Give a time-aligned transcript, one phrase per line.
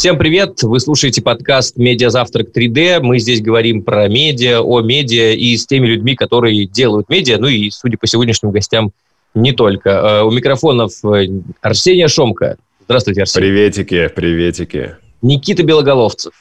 [0.00, 0.62] Всем привет!
[0.62, 3.00] Вы слушаете подкаст «Медиазавтрак 3D».
[3.00, 7.48] Мы здесь говорим про медиа, о медиа и с теми людьми, которые делают медиа, ну
[7.48, 8.92] и, судя по сегодняшним гостям,
[9.34, 9.90] не только.
[9.90, 11.26] Э, у микрофонов э,
[11.60, 12.56] Арсения Шомка.
[12.86, 13.48] Здравствуйте, Арсений.
[13.48, 14.96] Приветики, приветики.
[15.20, 16.32] Никита Белоголовцев.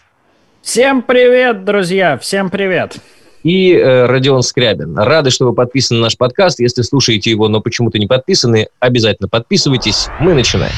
[0.61, 2.95] Всем привет, друзья, всем привет.
[3.43, 4.97] И э, Родион Скрябин.
[4.97, 6.61] Рады, что вы подписаны на наш подкаст.
[6.61, 10.07] Если слушаете его, но почему-то не подписаны, обязательно подписывайтесь.
[10.21, 10.71] Мы начинаем.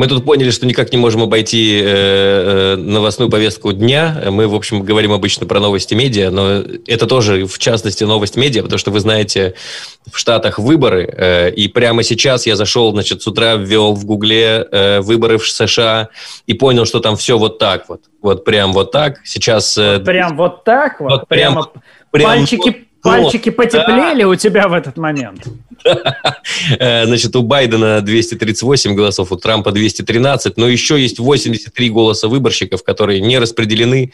[0.00, 4.18] Мы тут поняли, что никак не можем обойти э, э, новостную повестку дня.
[4.30, 8.62] Мы, в общем, говорим обычно про новости медиа, но это тоже, в частности, новость медиа,
[8.62, 9.56] потому что вы знаете,
[10.10, 14.66] в Штатах выборы, э, и прямо сейчас я зашел, значит, с утра ввел в Гугле
[14.72, 16.08] э, выборы в США
[16.46, 18.00] и понял, что там все вот так вот.
[18.22, 19.18] Вот прям вот так.
[19.24, 19.76] Сейчас...
[19.76, 21.10] Э, вот прям вот так вот?
[21.10, 21.68] вот прямо,
[22.10, 22.68] прям, пальчики...
[22.68, 25.46] Вот, Пальчики потеплели у тебя в этот момент?
[26.78, 32.82] Э, значит, у Байдена 238 голосов, у Трампа 213, но еще есть 83 голоса выборщиков,
[32.84, 34.12] которые не распределены,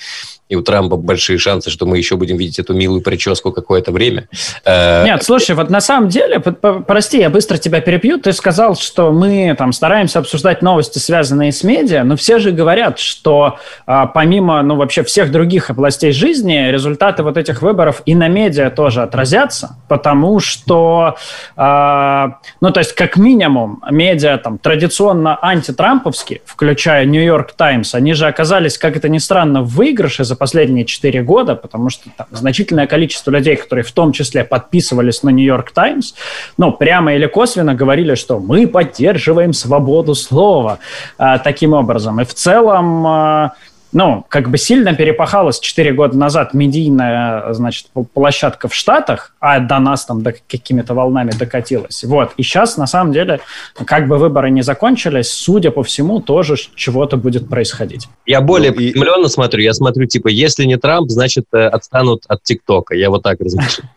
[0.48, 4.28] и у Трампа большие шансы, что мы еще будем видеть эту милую прическу какое-то время.
[4.64, 9.10] Э, Нет, слушай, вот на самом деле, прости, я быстро тебя перепью, ты сказал, что
[9.10, 14.62] мы там стараемся обсуждать новости, связанные с медиа, но все же говорят, что а, помимо,
[14.62, 19.77] ну, вообще всех других областей жизни, результаты вот этих выборов и на медиа тоже отразятся,
[19.88, 21.16] потому что,
[21.56, 22.28] э,
[22.60, 28.78] ну, то есть, как минимум, медиа там традиционно антитрамповские, включая Нью-Йорк Таймс, они же оказались,
[28.78, 33.30] как это ни странно, в выигрыше за последние 4 года, потому что там значительное количество
[33.30, 36.14] людей, которые в том числе подписывались на Нью-Йорк Таймс,
[36.58, 40.78] ну, прямо или косвенно говорили, что мы поддерживаем свободу слова
[41.19, 42.20] э, таким образом.
[42.20, 43.06] И в целом...
[43.06, 43.50] Э,
[43.92, 49.78] ну, как бы сильно перепахалась 4 года назад медийная, значит, площадка в Штатах, а до
[49.78, 52.04] нас там до какими-то волнами докатилась.
[52.04, 52.32] Вот.
[52.36, 53.40] И сейчас, на самом деле,
[53.84, 58.08] как бы выборы не закончились, судя по всему, тоже чего-то будет происходить.
[58.26, 59.62] Я более ну, приземленно смотрю.
[59.62, 62.94] Я смотрю, типа, если не Трамп, значит, э, отстанут от ТикТока.
[62.94, 63.91] Я вот так размышляю.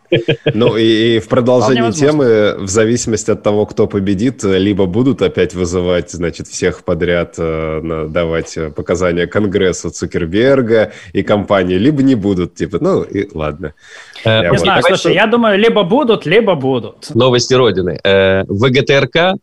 [0.54, 6.10] Ну и в продолжении темы, в зависимости от того, кто победит, либо будут опять вызывать,
[6.12, 13.04] значит, всех подряд э, давать показания Конгрессу Цукерберга и компании, либо не будут, типа, ну
[13.04, 13.74] и ладно.
[14.26, 17.14] Э, не знаю, слушай, я думаю, либо будут, либо будут.
[17.16, 18.00] Новости Родины.
[18.04, 19.36] Э, ВГТРК э,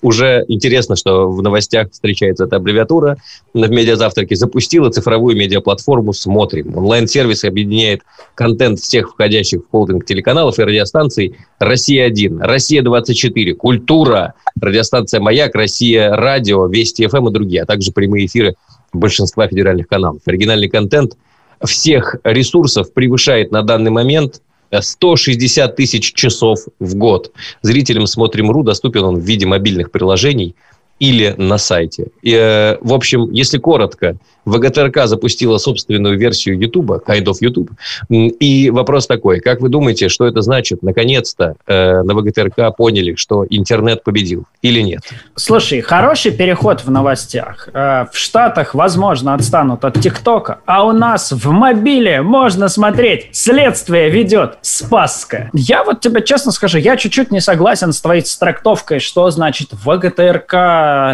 [0.00, 3.16] уже интересно, что в новостях встречается эта аббревиатура.
[3.52, 6.76] В медиазавтраке запустила цифровую медиаплатформу «Смотрим».
[6.76, 8.02] Онлайн-сервис объединяет
[8.34, 16.66] контент всех входящих в холдинг телеканалов и радиостанций «Россия-1», «Россия-24», «Культура», радиостанция «Маяк», «Россия Радио»,
[16.66, 18.54] «Вести ФМ» и другие, а также прямые эфиры
[18.92, 20.22] большинства федеральных каналов.
[20.26, 21.16] Оригинальный контент
[21.64, 24.42] всех ресурсов превышает на данный момент
[24.78, 27.32] 160 тысяч часов в год.
[27.60, 30.54] Зрителям «Смотрим.ру» доступен он в виде мобильных приложений
[31.02, 32.12] или на сайте.
[32.22, 37.70] И, э, в общем, если коротко, ВГТРК запустила собственную версию YouTube, Kind of YouTube.
[38.08, 40.82] И вопрос такой, как вы думаете, что это значит?
[40.82, 45.02] Наконец-то э, на ВГТРК поняли, что интернет победил или нет?
[45.34, 47.68] Слушай, хороший переход в новостях.
[47.72, 54.08] Э, в Штатах, возможно, отстанут от ТикТока, а у нас в мобиле можно смотреть «Следствие
[54.08, 55.50] ведет Спасская».
[55.52, 60.52] Я вот тебе честно скажу, я чуть-чуть не согласен с твоей трактовкой, что значит ВГТРК,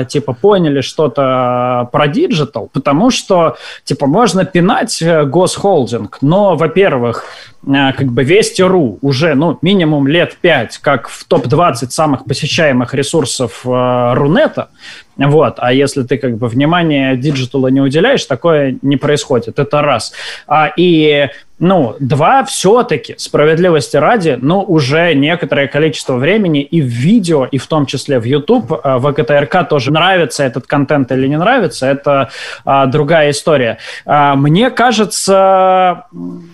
[0.08, 7.24] типа, поняли что-то про digital, потому что типа, можно пинать э, госхолдинг, но, во-первых,
[7.64, 14.12] как бы Вести.ру уже, ну, минимум лет пять, как в топ-20 самых посещаемых ресурсов э,
[14.14, 14.68] Рунета,
[15.16, 19.82] вот, а если ты как бы внимание digital а не уделяешь, такое не происходит, это
[19.82, 20.12] раз.
[20.46, 21.28] А, и
[21.60, 27.66] ну, два, все-таки, справедливости ради, ну, уже некоторое количество времени и в видео, и в
[27.66, 32.30] том числе в YouTube, э, ВГТРК тоже нравится этот контент или не нравится, это
[32.64, 33.78] а, другая история.
[34.06, 36.04] А, мне кажется,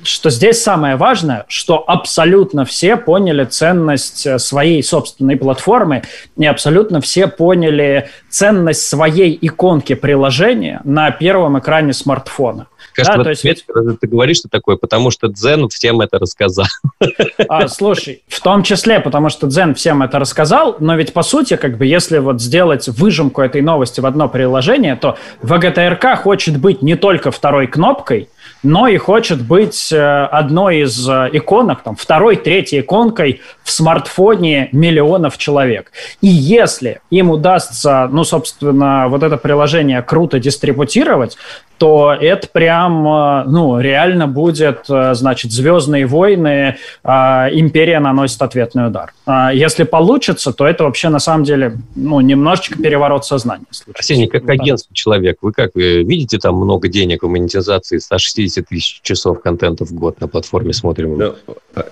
[0.05, 1.04] что здесь самое важное,
[1.49, 6.03] что абсолютно все поняли ценность э, своей собственной платформы,
[6.37, 12.67] и абсолютно все поняли ценность своей иконки приложения на первом экране смартфона.
[12.95, 13.65] Кажется, да, то есть ведь...
[14.01, 16.67] ты говоришь, что такое, потому что Дзен всем это рассказал.
[17.49, 21.57] А, слушай, в том числе, потому что Дзен всем это рассказал, но ведь по сути,
[21.57, 26.83] как бы, если вот сделать выжимку этой новости в одно приложение, то ВГТРК хочет быть
[26.83, 28.29] не только второй кнопкой,
[28.65, 34.71] но и хочет быть э, одной из э, иконок, там, второй, третьей иконкой в смартфоне
[34.73, 35.93] миллионов человек.
[36.21, 41.37] И если им удастся, ну, собственно, вот это приложение круто дистрибутировать,
[41.79, 47.09] то это прям, э, ну, реально будет, э, значит, «Звездные войны», э,
[47.53, 49.13] «Империя наносит ответный удар».
[49.53, 53.65] Если получится, то это вообще, на самом деле, ну, немножечко переворот сознания.
[53.95, 59.01] Арсений, как агентство человек, вы как, вы видите там много денег в монетизации, 160 тысяч
[59.03, 61.19] часов контента в год на платформе смотрим?
[61.19, 61.35] Ну,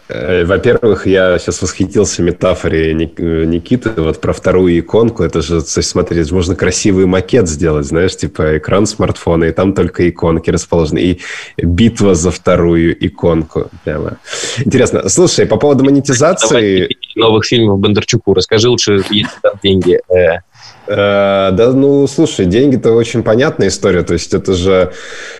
[0.08, 5.23] во-первых, я сейчас восхитился метафоре Никиты вот про вторую иконку.
[5.23, 10.50] Это же, смотри, можно красивый макет сделать, знаешь, типа экран смартфона, и там только иконки
[10.50, 10.98] расположены.
[10.98, 11.20] И
[11.56, 13.70] битва за вторую иконку.
[13.84, 14.19] Прямо.
[14.64, 15.08] Интересно.
[15.08, 16.88] Слушай, по поводу монетизации...
[17.14, 18.34] новых фильмов Бондарчуку.
[18.34, 20.00] Расскажи лучше, есть там деньги.
[20.08, 20.38] Э,
[20.86, 24.02] э, да, ну, слушай, деньги-то очень понятная история.
[24.02, 24.92] То есть это же...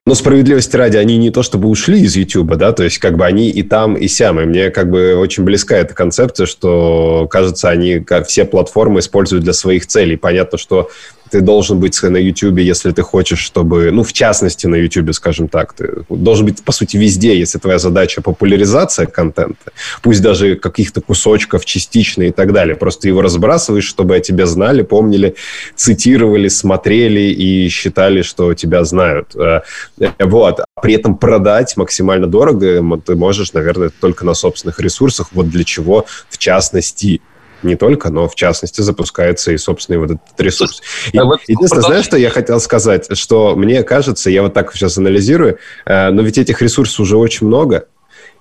[0.07, 3.25] Ну, справедливости ради, они не то чтобы ушли из YouTube, да, то есть как бы
[3.25, 4.41] они и там, и сям.
[4.41, 9.53] И мне как бы очень близка эта концепция, что, кажется, они все платформы используют для
[9.53, 10.17] своих целей.
[10.17, 10.91] Понятно, что
[11.33, 15.49] ты должен быть на YouTube, если ты хочешь, чтобы, ну, в частности, на YouTube, скажем
[15.49, 21.01] так, ты должен быть, по сути, везде, если твоя задача популяризация контента, пусть даже каких-то
[21.01, 22.77] кусочков частично и так далее.
[22.77, 25.35] Просто его разбрасываешь, чтобы о тебе знали, помнили,
[25.75, 29.35] цитировали, смотрели и считали, что тебя знают.
[29.35, 29.63] Э,
[30.19, 30.61] вот.
[30.83, 35.29] При этом продать максимально дорого ты можешь, наверное, только на собственных ресурсах.
[35.33, 37.23] Вот для чего, в частности,
[37.65, 40.83] не только, но в частности запускается и собственный вот этот ресурс.
[41.13, 43.17] И, а вот единственное, знаешь, что я хотел сказать?
[43.17, 47.47] Что мне кажется, я вот так сейчас анализирую, э, но ведь этих ресурсов уже очень
[47.47, 47.87] много,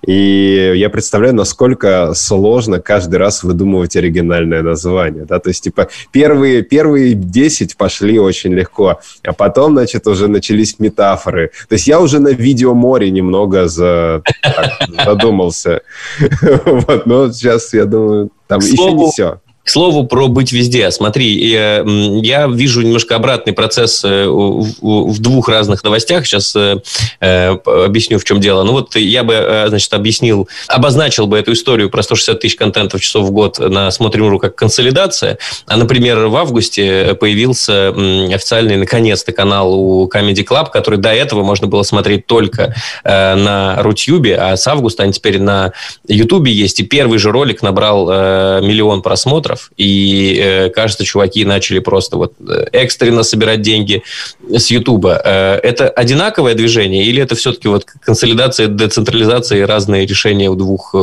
[0.06, 5.24] и я представляю, насколько сложно каждый раз выдумывать оригинальное название.
[5.24, 5.38] Да?
[5.38, 11.52] То есть, типа, первые, первые 10 пошли очень легко, а потом, значит, уже начались метафоры.
[11.68, 15.82] То есть я уже на видеоморе немного за, так, задумался.
[16.64, 19.40] Вот, но сейчас, я думаю, там еще не все.
[19.64, 20.90] К слову про быть везде.
[20.90, 26.26] Смотри, я, я вижу немножко обратный процесс э, в, двух разных новостях.
[26.26, 26.78] Сейчас э,
[27.20, 28.64] э, объясню, в чем дело.
[28.64, 33.00] Ну вот я бы, э, значит, объяснил, обозначил бы эту историю про 160 тысяч контентов
[33.00, 35.38] часов в год на Смотрим.ру как консолидация.
[35.66, 37.90] А, например, в августе появился
[38.34, 42.74] официальный, наконец-то, канал у Comedy Club, который до этого можно было смотреть только
[43.04, 45.72] э, на Рутюбе, а с августа они теперь на
[46.08, 46.80] Ютубе есть.
[46.80, 52.16] И первый же ролик набрал э, миллион просмотров просмотров, и, э, кажется, чуваки начали просто
[52.16, 54.02] вот э, экстренно собирать деньги
[54.48, 55.20] с Ютуба.
[55.24, 60.94] Э, это одинаковое движение или это все-таки вот консолидация, децентрализация и разные решения у двух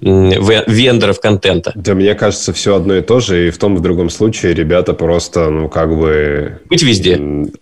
[0.00, 1.72] вендоров контента?
[1.74, 4.54] Да, мне кажется, все одно и то же, и в том и в другом случае
[4.54, 6.58] ребята просто, ну, как бы...
[6.68, 7.20] Быть везде.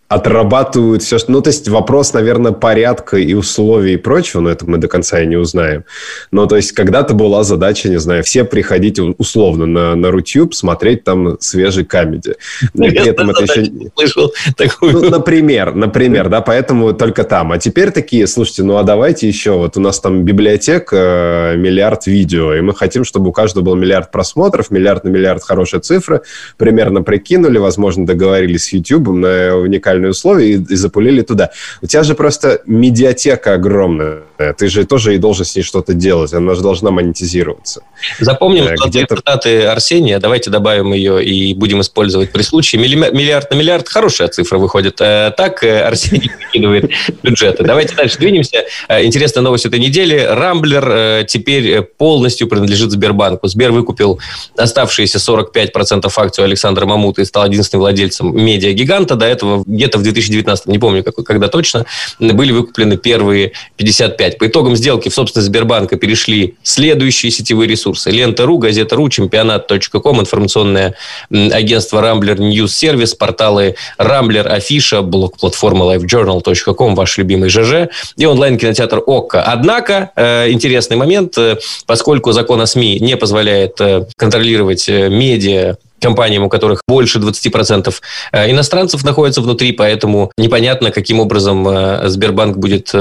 [0.09, 1.33] Отрабатывают все, что...
[1.33, 5.21] Ну, то есть вопрос, наверное, порядка и условий и прочего, но это мы до конца
[5.21, 5.85] и не узнаем.
[6.31, 11.05] Но, то есть, когда-то была задача, не знаю, все приходить условно на на, Рутюб смотреть
[11.05, 12.37] там свежий камеди.
[12.75, 13.71] При этом это еще...
[13.95, 14.93] Слышал такую...
[14.93, 17.53] Ну, например, например, да, поэтому только там.
[17.53, 22.07] А теперь такие, слушайте, ну а давайте еще, вот у нас там библиотека, э, миллиард
[22.07, 26.23] видео, и мы хотим, чтобы у каждого был миллиард просмотров, миллиард на миллиард хорошая цифра,
[26.57, 31.51] примерно прикинули, возможно, договорились с YouTube на уникальные условия и, и запулили туда.
[31.81, 34.23] У тебя же просто медиатека огромная,
[34.57, 37.83] ты же тоже и должен с ней что-то делать, она же должна монетизироваться.
[38.21, 39.17] Запомним, э, где-то...
[39.17, 42.81] цитаты Арсения, давайте добавим ее и будем использовать при случае.
[42.81, 45.01] Миллиард на миллиард– хорошая цифра выходит.
[45.01, 46.93] Э, так э, Арсений выкидывает
[47.25, 47.65] бюджеты.
[47.65, 48.65] Давайте дальше двинемся.
[48.87, 50.25] Э, интересная новость этой недели.
[50.31, 53.49] Рамблер теперь полностью принадлежит Сбербанку.
[53.49, 54.21] Сбер выкупил
[54.57, 59.17] оставшиеся 45% акций Александра Мамута и стал единственным владельцем медиагиганта.
[59.17, 61.87] До этого где-то в 2019, не помню, как, когда точно,
[62.21, 64.39] были выкуплены первые 55.
[64.39, 68.13] По итогам сделки в собственность Сбербанка перешли следующие сетевые ресурсы.
[68.13, 70.95] Лента.ру, Газета.ру, Чемпионат Рамблер.ком, информационное
[71.31, 79.43] агентство Рамблер News Service, порталы Рамблер, Афиша, блог-платформа livejournal.com, ваш любимый ЖЖ, и онлайн-кинотеатр ОККО.
[79.43, 86.43] Однако, э, интересный момент, э, поскольку закон о СМИ не позволяет э, контролировать медиа компаниям,
[86.43, 87.95] у которых больше 20%
[88.33, 91.65] иностранцев находятся внутри, поэтому непонятно, каким образом
[92.09, 92.93] Сбербанк будет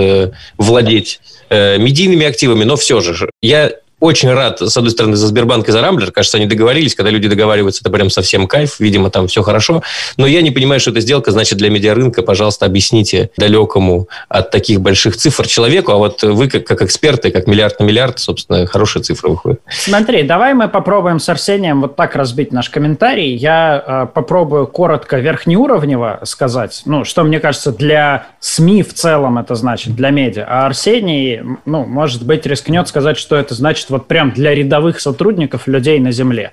[0.59, 5.71] владеть медийными активами, но все же я очень рад, с одной стороны, за Сбербанк и
[5.71, 6.11] за Рамблер.
[6.11, 6.95] Кажется, они договорились.
[6.95, 8.79] Когда люди договариваются, это прям совсем кайф.
[8.79, 9.83] Видимо, там все хорошо.
[10.17, 12.23] Но я не понимаю, что эта сделка значит для медиарынка.
[12.23, 15.91] Пожалуйста, объясните далекому от таких больших цифр человеку.
[15.91, 19.61] А вот вы, как, как эксперты, как миллиард на миллиард, собственно, хорошая цифра выходит.
[19.69, 23.35] Смотри, давай мы попробуем с Арсением вот так разбить наш комментарий.
[23.35, 29.53] Я э, попробую коротко верхнеуровнево сказать, ну, что мне кажется для СМИ в целом это
[29.53, 30.45] значит, для медиа.
[30.47, 35.67] А Арсений, ну, может быть, рискнет сказать, что это значит вот прям для рядовых сотрудников,
[35.67, 36.51] людей на земле.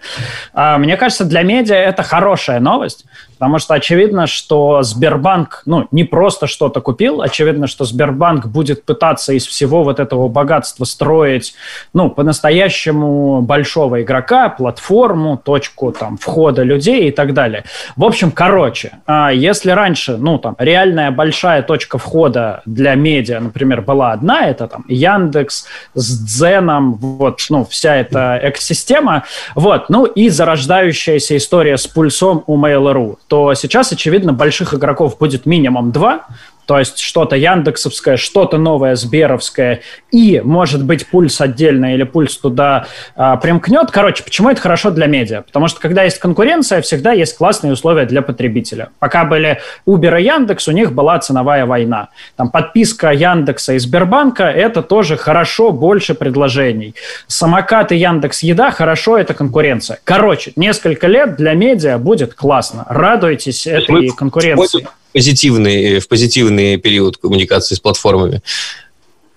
[0.52, 3.04] А, мне кажется, для медиа это хорошая новость,
[3.38, 9.32] Потому что очевидно, что Сбербанк, ну, не просто что-то купил, очевидно, что Сбербанк будет пытаться
[9.32, 11.54] из всего вот этого богатства строить,
[11.92, 17.64] ну, по-настоящему большого игрока, платформу, точку там входа людей и так далее.
[17.96, 23.82] В общем, короче, а, если раньше, ну, там, реальная большая точка входа для медиа, например,
[23.82, 30.28] была одна, это там Яндекс с Дзеном, вот, ну, вся эта экосистема, вот, ну, и
[30.28, 36.26] зарождающаяся история с пульсом у Mail.ru, то сейчас, очевидно, больших игроков будет минимум два,
[36.68, 39.80] то есть что-то яндексовское, что-то новое сберовское,
[40.12, 43.90] и, может быть, пульс отдельно или пульс туда а, примкнет.
[43.90, 45.40] Короче, почему это хорошо для медиа?
[45.40, 48.90] Потому что когда есть конкуренция, всегда есть классные условия для потребителя.
[48.98, 52.10] Пока были Uber и Яндекс, у них была ценовая война.
[52.36, 56.96] Там подписка Яндекса и Сбербанка– это тоже хорошо, больше предложений.
[57.28, 60.00] Самокаты Яндекс Еда– хорошо, это конкуренция.
[60.04, 62.84] Короче, несколько лет для медиа будет классно.
[62.90, 68.42] Радуйтесь этой конкуренции позитивный, в позитивный период коммуникации с платформами.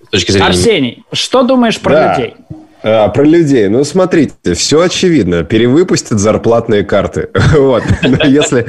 [0.05, 0.47] С точки зрения...
[0.47, 2.15] Арсений, что думаешь про да.
[2.15, 2.35] людей?
[2.83, 3.67] А, про людей.
[3.67, 5.43] Ну, смотрите, все очевидно.
[5.43, 7.29] Перевыпустят зарплатные карты.
[7.53, 7.83] вот.
[8.03, 8.67] Но если...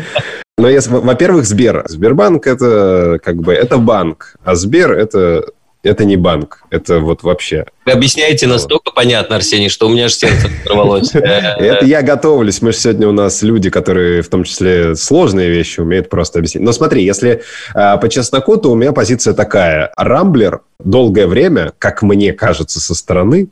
[0.59, 1.85] Но если, во-первых, Сбер.
[1.89, 5.47] Сбербанк это как бы это банк, а Сбер это
[5.83, 7.67] это не банк, это вот вообще.
[7.85, 11.11] Вы объясняете настолько понятно, Арсений, что у меня же сердце порвалось.
[11.15, 12.63] Это я готовлюсь.
[12.63, 16.63] Мы же сегодня у нас люди, которые в том числе сложные вещи умеют просто объяснить.
[16.63, 17.43] Но смотри, если
[17.75, 19.93] а, по чесноку, то у меня позиция такая.
[19.97, 23.49] Рамблер долгое время, как мне кажется со стороны,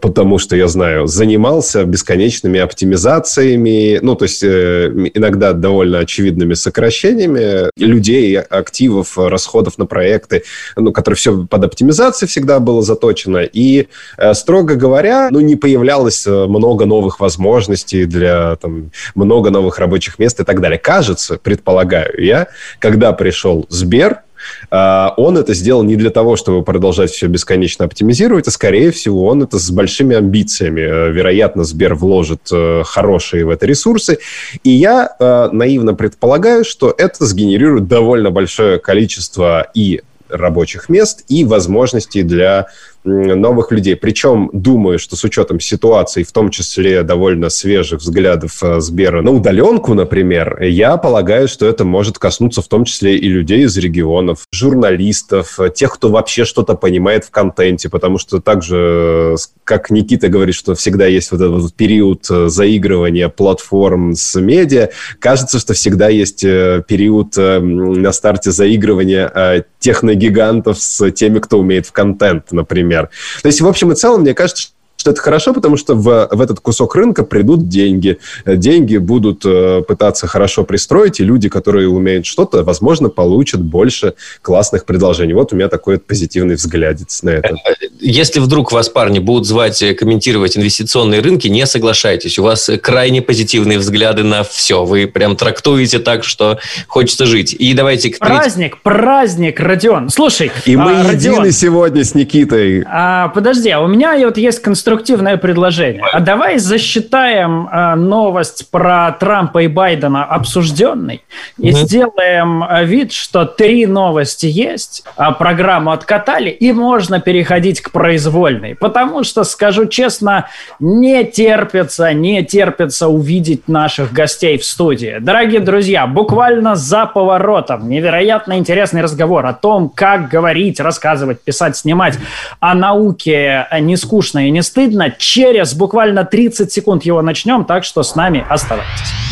[0.00, 7.70] потому что я знаю, занимался бесконечными оптимизациями, ну, то есть э, иногда довольно очевидными сокращениями
[7.76, 10.42] людей, активов, расходов на проекты,
[10.76, 13.38] ну, которые все под оптимизацией всегда было заточено.
[13.38, 19.78] И, э, строго говоря, ну, не появлялось э, много новых возможностей для там, много новых
[19.78, 20.78] рабочих мест и так далее.
[20.78, 22.48] Кажется, предполагаю я,
[22.80, 24.22] когда пришел Сбер,
[24.70, 29.26] а, он это сделал не для того, чтобы продолжать все бесконечно оптимизировать, а скорее всего
[29.26, 30.80] он это с большими амбициями.
[30.80, 34.18] Э, вероятно, Сбер вложит э, хорошие в это ресурсы.
[34.62, 41.44] И я э, наивно предполагаю, что это сгенерирует довольно большое количество и рабочих мест и
[41.44, 42.66] возможностей для
[43.04, 43.96] новых людей.
[43.96, 49.30] Причем, думаю, что с учетом ситуации, в том числе довольно свежих взглядов э, Сбера на
[49.30, 54.46] удаленку, например, я полагаю, что это может коснуться в том числе и людей из регионов,
[54.52, 60.54] журналистов, э, тех, кто вообще что-то понимает в контенте, потому что также, как Никита говорит,
[60.54, 64.90] что всегда есть вот этот период э, заигрывания платформ с медиа,
[65.20, 72.52] кажется, что всегда есть период на старте заигрывания техногигантов с теми, кто умеет в контент,
[72.52, 73.10] например например.
[73.42, 76.40] То есть, в общем и целом, мне кажется, что это хорошо, потому что в, в
[76.40, 78.18] этот кусок рынка придут деньги.
[78.44, 84.84] Деньги будут э, пытаться хорошо пристроить, и люди, которые умеют что-то, возможно, получат больше классных
[84.84, 85.34] предложений.
[85.34, 87.54] Вот у меня такой вот позитивный взгляд на это.
[88.00, 92.38] Если вдруг вас парни будут звать э, комментировать инвестиционные рынки, не соглашайтесь.
[92.40, 94.84] У вас крайне позитивные взгляды на все.
[94.84, 97.54] Вы прям трактуете так, что хочется жить.
[97.56, 98.10] И давайте...
[98.10, 100.10] К праздник, праздник, Родион.
[100.10, 102.82] Слушай, И мы а, едины Родион, сегодня с Никитой.
[102.84, 106.02] А, подожди, а у меня вот есть конструкция конструктивное предложение.
[106.12, 111.22] А давай засчитаем э, новость про Трампа и Байдена обсужденной
[111.58, 111.78] и угу.
[111.78, 118.76] сделаем э, вид, что три новости есть, а программу откатали, и можно переходить к произвольной.
[118.76, 120.46] Потому что, скажу честно,
[120.80, 125.18] не терпится, не терпится увидеть наших гостей в студии.
[125.20, 132.18] Дорогие друзья, буквально за поворотом невероятно интересный разговор о том, как говорить, рассказывать, писать, снимать
[132.60, 135.10] о науке не скучно и не стыдно стыдно.
[135.18, 139.27] Через буквально 30 секунд его начнем, так что с нами оставайтесь.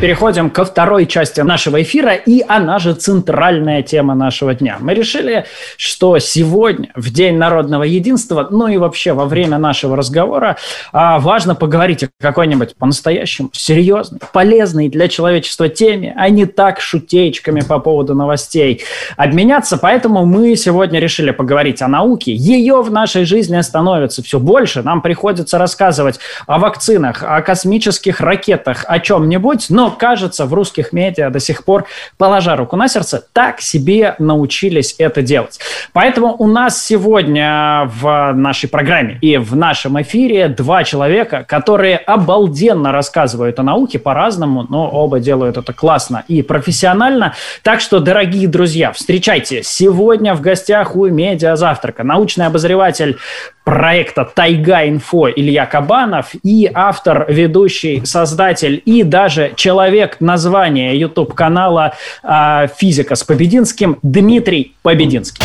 [0.00, 4.76] Переходим ко второй части нашего эфира, и она же центральная тема нашего дня.
[4.80, 10.56] Мы решили, что сегодня, в День народного единства, ну и вообще во время нашего разговора,
[10.92, 17.60] а, важно поговорить о какой-нибудь по-настоящему серьезной, полезной для человечества теме, а не так шутеечками
[17.60, 18.82] по поводу новостей
[19.16, 19.78] обменяться.
[19.78, 22.32] Поэтому мы сегодня решили поговорить о науке.
[22.32, 24.82] Ее в нашей жизни становится все больше.
[24.82, 31.30] Нам приходится рассказывать о вакцинах, о космических ракетах, о чем-нибудь, но кажется, в русских медиа
[31.30, 35.58] до сих пор, положа руку на сердце, так себе научились это делать.
[35.92, 42.92] Поэтому у нас сегодня в нашей программе и в нашем эфире два человека, которые обалденно
[42.92, 47.34] рассказывают о науке по-разному, но оба делают это классно и профессионально.
[47.62, 53.18] Так что, дорогие друзья, встречайте, сегодня в гостях у Медиа Завтрака научный обозреватель
[53.64, 59.77] проекта «Тайга Инфо» Илья Кабанов и автор, ведущий, создатель и даже человек
[60.20, 65.44] названия YouTube-канала э, «Физика с Побединским» Дмитрий Побединский.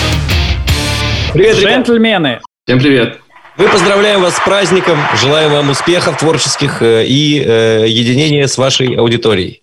[1.33, 2.39] Привет, Джентльмены!
[2.65, 3.19] Всем привет!
[3.55, 8.95] Мы поздравляем вас с праздником, желаем вам успехов творческих э, и э, единения с вашей
[8.95, 9.61] аудиторией.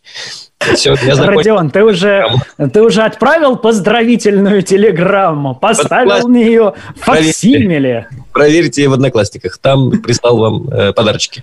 [0.61, 2.27] Все, я Родион, ты уже,
[2.73, 8.09] ты уже отправил поздравительную телеграмму, поставил мне ее факсимиле.
[8.33, 11.43] Проверьте в Одноклассниках, там прислал вам э, подарочки.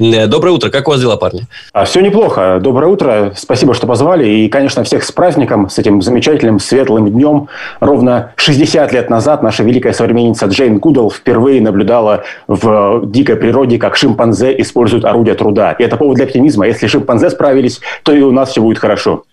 [0.00, 1.46] Э, доброе утро, как у вас дела, парни?
[1.72, 4.28] А, все неплохо, доброе утро, спасибо, что позвали.
[4.28, 7.48] И, конечно, всех с праздником, с этим замечательным светлым днем.
[7.78, 13.96] Ровно 60 лет назад наша великая современница Джейн Гудал впервые наблюдала в дикой природе, как
[13.96, 15.72] шимпанзе используют орудия труда.
[15.72, 16.66] И это повод для оптимизма.
[16.66, 19.24] Если шимпанзе справились, то и у нас все будет хорошо.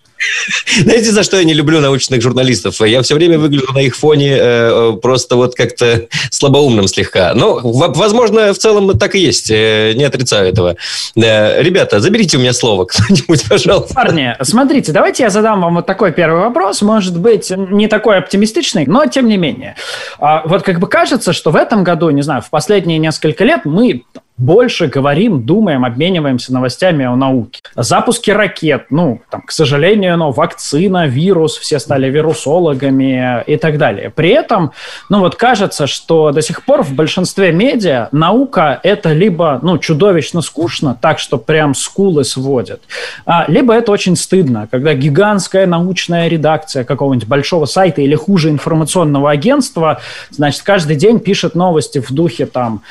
[0.82, 2.80] Знаете, за что я не люблю научных журналистов?
[2.80, 7.34] Я все время выгляжу на их фоне э, просто вот как-то слабоумным слегка.
[7.34, 9.50] Но, возможно, в целом так и есть.
[9.50, 10.76] Э, не отрицаю этого.
[11.16, 13.94] Э, ребята, заберите у меня слово кто-нибудь, пожалуйста.
[13.94, 16.82] Парни, смотрите, давайте я задам вам вот такой первый вопрос.
[16.82, 19.74] Может быть, не такой оптимистичный, но тем не менее.
[20.18, 23.62] А, вот как бы кажется, что в этом году, не знаю, в последние несколько лет
[23.64, 24.04] мы
[24.44, 27.60] больше говорим, думаем, обмениваемся новостями о науке.
[27.74, 34.10] Запуски ракет, ну, там, к сожалению, но вакцина, вирус, все стали вирусологами и так далее.
[34.10, 34.72] При этом,
[35.08, 40.42] ну, вот кажется, что до сих пор в большинстве медиа наука– это либо, ну, чудовищно
[40.42, 42.82] скучно, так, что прям скулы сводят,
[43.24, 49.30] а, либо это очень стыдно, когда гигантская научная редакция какого-нибудь большого сайта или хуже информационного
[49.30, 52.82] агентства, значит, каждый день пишет новости в духе там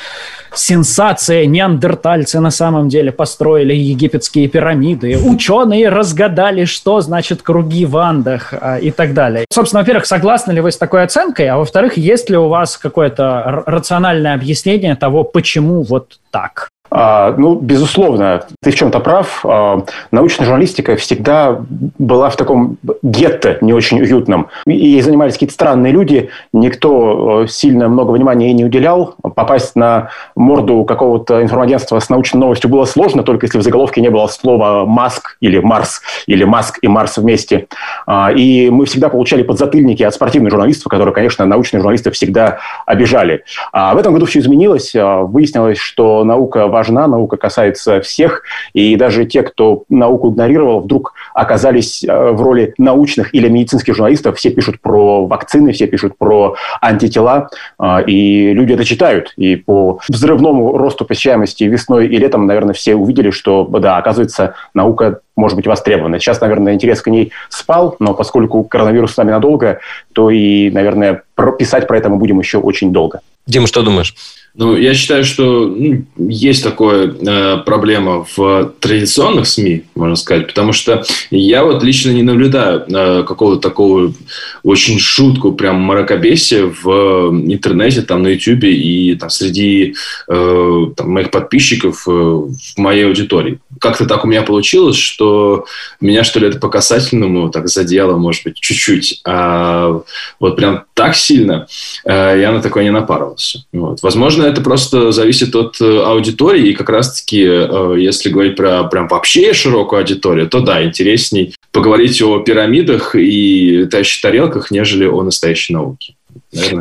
[0.56, 8.54] сенсация, неандертальцы на самом деле построили египетские пирамиды, ученые разгадали, что значит круги в Андах
[8.54, 9.46] а, и так далее.
[9.52, 13.64] Собственно, во-первых, согласны ли вы с такой оценкой, а во-вторых, есть ли у вас какое-то
[13.66, 16.70] рациональное объяснение того, почему вот так?
[16.96, 19.44] А, ну, безусловно, ты в чем-то прав.
[19.44, 21.60] А, научная журналистика всегда
[21.98, 24.48] была в таком гетто не очень уютном.
[24.68, 29.16] И занимались какие-то странные люди, никто э, сильно много внимания ей не уделял.
[29.24, 34.10] Попасть на морду какого-то информагентства с научной новостью было сложно, только если в заголовке не
[34.10, 37.68] было слова «Маск» или «Марс», или «Маск» и «Марс» вместе.
[38.06, 43.44] А, и мы всегда получали подзатыльники от спортивных журналистов, которые, конечно, научные журналисты всегда обижали.
[43.72, 44.92] А в этом году все изменилось.
[44.94, 48.44] Выяснилось, что наука важна важна, наука касается всех,
[48.74, 54.38] и даже те, кто науку игнорировал, вдруг оказались э, в роли научных или медицинских журналистов.
[54.38, 59.34] Все пишут про вакцины, все пишут про антитела, э, и люди это читают.
[59.38, 65.22] И по взрывному росту посещаемости весной и летом, наверное, все увидели, что, да, оказывается, наука
[65.38, 66.20] может быть востребована.
[66.20, 69.80] Сейчас, наверное, интерес к ней спал, но поскольку коронавирус с нами надолго,
[70.12, 71.24] то и, наверное,
[71.58, 73.22] писать про это мы будем еще очень долго.
[73.48, 74.14] Дима, что думаешь?
[74.56, 80.74] Ну, я считаю, что ну, есть такая э, проблема в традиционных СМИ, можно сказать, потому
[80.74, 84.14] что я вот лично не наблюдаю э, какого-то такого
[84.62, 89.96] очень шутку, прям мракобесия в интернете, там, на YouTube и там, среди
[90.30, 93.58] э, там, моих подписчиков э, в моей аудитории.
[93.80, 95.66] Как-то так у меня получилось, что
[96.00, 99.22] меня, что ли, это по касательному так задело, может быть, чуть-чуть.
[99.26, 100.00] А
[100.40, 101.66] вот прям так сильно
[102.06, 103.66] э, я на такое не напарывался.
[103.74, 104.04] Вот.
[104.04, 106.68] Возможно, Наверное, это просто зависит от э, аудитории.
[106.68, 112.22] И как раз-таки, э, если говорить про прям вообще широкую аудиторию, то да, интересней поговорить
[112.22, 116.16] о пирамидах и летающих тарелках, нежели о настоящей науке.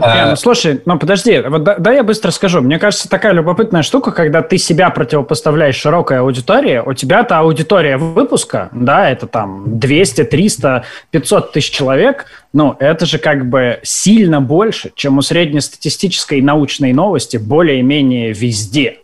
[0.02, 0.30] А...
[0.30, 2.60] ну, слушай, ну подожди, вот да, да я быстро скажу.
[2.60, 8.68] Мне кажется, такая любопытная штука, когда ты себя противопоставляешь широкой аудитории, у тебя-то аудитория выпуска,
[8.72, 14.92] да, это там 200, 300, 500 тысяч человек, ну, это же как бы сильно больше,
[14.94, 18.98] чем у среднестатистической научной новости более-менее везде.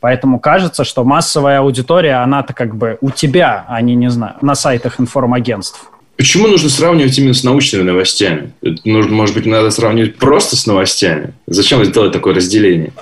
[0.00, 4.54] Поэтому кажется, что массовая аудитория, она-то как бы у тебя, а не, не знаю, на
[4.54, 5.90] сайтах информагентств.
[6.18, 8.50] Почему нужно сравнивать именно с научными новостями?
[8.84, 11.32] Нужно, может быть, надо сравнивать просто с новостями?
[11.46, 12.92] Зачем сделать такое разделение?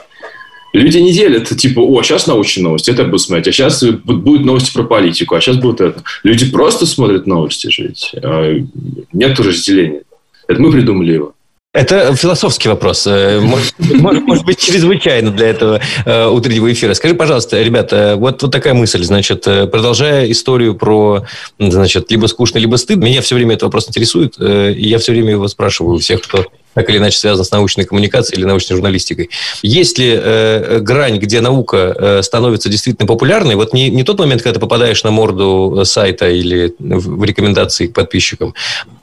[0.74, 4.70] Люди не делят, типа, о, сейчас научные новости, это буду смотреть, а сейчас будут новости
[4.74, 6.02] про политику, а сейчас будет это.
[6.24, 8.10] Люди просто смотрят новости ведь.
[8.22, 8.62] А,
[9.14, 10.02] нет разделения.
[10.46, 11.32] Это мы придумали его.
[11.76, 13.06] Это философский вопрос.
[13.06, 16.94] Э, может, может, быть, чрезвычайно для этого э, утреннего эфира.
[16.94, 19.04] Скажи, пожалуйста, ребята, вот, вот такая мысль.
[19.04, 21.26] Значит, э, продолжая историю про,
[21.58, 24.40] значит, либо скучно, либо стыд, меня все время этот вопрос интересует.
[24.40, 27.86] И я все время его спрашиваю у всех, кто так или иначе связано с научной
[27.86, 29.30] коммуникацией или научной журналистикой.
[29.62, 33.54] Есть ли э, грань, где наука э, становится действительно популярной?
[33.54, 37.94] Вот не, не тот момент, когда ты попадаешь на морду сайта или в рекомендации к
[37.94, 38.52] подписчикам,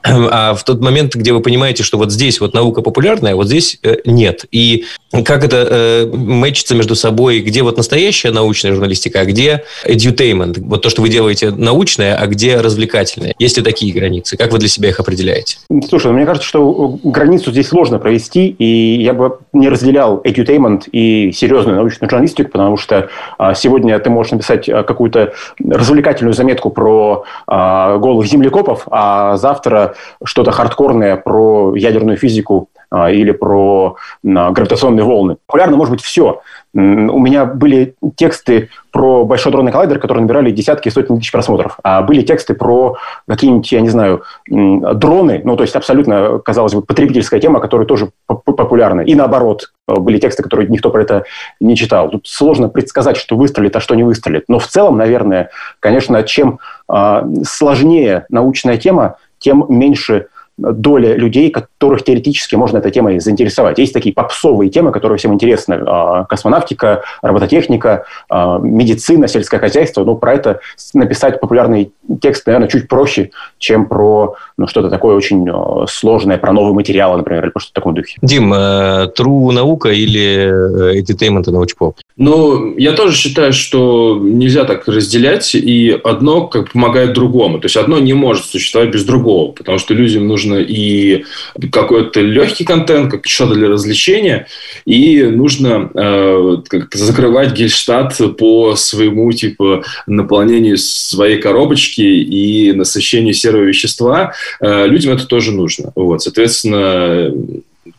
[0.04, 3.48] а в тот момент, где вы понимаете, что вот здесь вот наука популярная, а вот
[3.48, 4.46] здесь э, нет.
[4.52, 4.86] И
[5.26, 10.84] как это э, мэчится между собой, где вот настоящая научная журналистика, а где edutainment, вот
[10.84, 13.34] то, что вы делаете научное, а где развлекательное.
[13.40, 14.38] Есть ли такие границы?
[14.38, 15.58] Как вы для себя их определяете?
[15.90, 20.90] Слушай, ну, мне кажется, что границу здесь сложно провести, и я бы не разделял edutainment
[20.92, 26.70] и серьезную научную журналистику, потому что а, сегодня ты можешь написать а, какую-то развлекательную заметку
[26.70, 32.70] про а, голых землекопов, а завтра что-то хардкорное про ядерную физику
[33.10, 35.38] или про гравитационные волны.
[35.48, 36.42] Популярно может быть все.
[36.76, 36.78] У
[37.20, 41.78] меня были тексты про большой дронный коллайдер, которые набирали десятки и сотни тысяч просмотров.
[41.84, 46.82] А были тексты про какие-нибудь, я не знаю, дроны, ну, то есть абсолютно, казалось бы,
[46.82, 49.02] потребительская тема, которая тоже популярна.
[49.02, 51.26] И наоборот, были тексты, которые никто про это
[51.60, 52.10] не читал.
[52.10, 54.46] Тут сложно предсказать, что выстрелит, а что не выстрелит.
[54.48, 60.28] Но в целом, наверное, конечно, чем а, сложнее научная тема, тем меньше
[60.72, 63.78] доля людей, которых теоретически можно этой темой заинтересовать.
[63.78, 65.80] Есть такие попсовые темы, которые всем интересны.
[65.86, 70.04] А, космонавтика, робототехника, а, медицина, сельское хозяйство.
[70.04, 70.60] Ну, про это
[70.94, 76.54] написать популярный текст, наверное, чуть проще, чем про ну, что-то такое очень а, сложное, про
[76.54, 78.18] новые материалы, например, или просто в таком духе.
[78.22, 81.98] Дим, э, true наука или entertainment и научпоп?
[82.16, 87.60] Ну, я тоже считаю, что нельзя так разделять, и одно как помогает другому.
[87.60, 91.24] То есть, одно не может существовать без другого, потому что людям нужно нужно и
[91.72, 94.48] какой-то легкий контент, как что-то для развлечения,
[94.86, 96.58] и нужно э,
[96.94, 104.34] закрывать гельштадт по своему типа наполнению своей коробочки и насыщению серого вещества.
[104.60, 105.92] Э, людям это тоже нужно.
[105.96, 107.32] Вот, соответственно,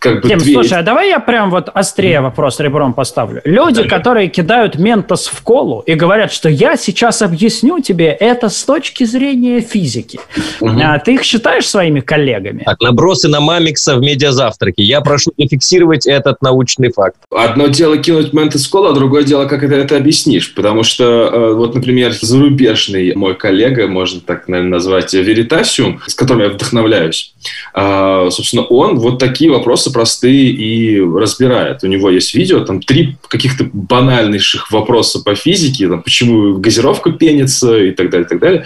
[0.04, 0.52] как бы Дим, две...
[0.52, 3.40] слушай, а давай я прям вот острее вопрос ребром поставлю.
[3.44, 8.50] Люди, да, которые кидают ментос в колу и говорят, что я сейчас объясню тебе это
[8.50, 10.20] с точки зрения физики.
[10.60, 10.78] Угу.
[10.82, 12.64] А, ты их считаешь своими коллегами?
[12.64, 14.82] Так, набросы на Мамикса в медиазавтраке.
[14.82, 17.16] Я прошу зафиксировать этот научный факт.
[17.34, 20.54] Одно дело кинуть ментос в колу, а другое дело, как это, это объяснишь.
[20.54, 26.42] Потому что, э, вот, например, зарубежный мой коллега, можно так, наверное, назвать, Веритасиум, с которым
[26.42, 27.32] я вдохновляюсь,
[27.72, 31.82] а, собственно, он вот такие вопросы простые и разбирает.
[31.82, 37.78] У него есть видео, там три каких-то банальнейших вопроса по физике, там, почему газировка пенится
[37.78, 38.64] и так далее, и так далее.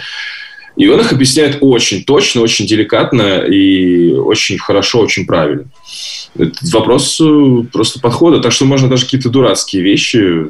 [0.75, 5.65] И он их объясняет очень точно, очень деликатно и очень хорошо, очень правильно.
[6.37, 8.39] Это вопрос э, просто подхода.
[8.39, 10.47] Так что можно даже какие-то дурацкие вещи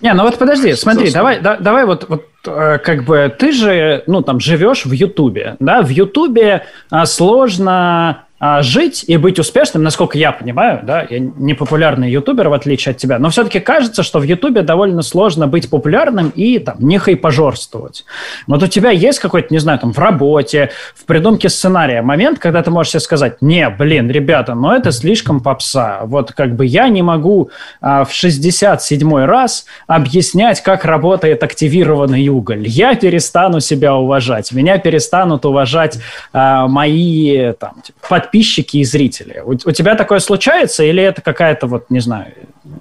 [0.00, 4.02] не, ну вот подожди, смотри, давай, да, давай вот, вот э, как бы ты же,
[4.06, 9.82] ну там живешь в Ютубе, да, в Ютубе а, сложно а, жить и быть успешным,
[9.82, 14.02] насколько я понимаю, да, я не популярный ютубер, в отличие от тебя, но все-таки кажется,
[14.02, 18.04] что в ютубе довольно сложно быть популярным и там не хайпожорствовать.
[18.46, 22.62] Вот у тебя есть какой-то, не знаю, там в работе, в придумке сценария момент, когда
[22.62, 26.00] ты можешь себе сказать, не, блин, ребята, ну это слишком попса.
[26.04, 27.48] Вот как бы я не могу
[27.80, 32.68] а, в 67-й раз объяснять, как работает активированный уголь.
[32.68, 35.98] Я перестану себя уважать, меня перестанут уважать
[36.34, 39.42] а, мои там, типа, подписчики, подписчики и зрители.
[39.44, 42.32] У, у тебя такое случается или это какая-то вот, не знаю,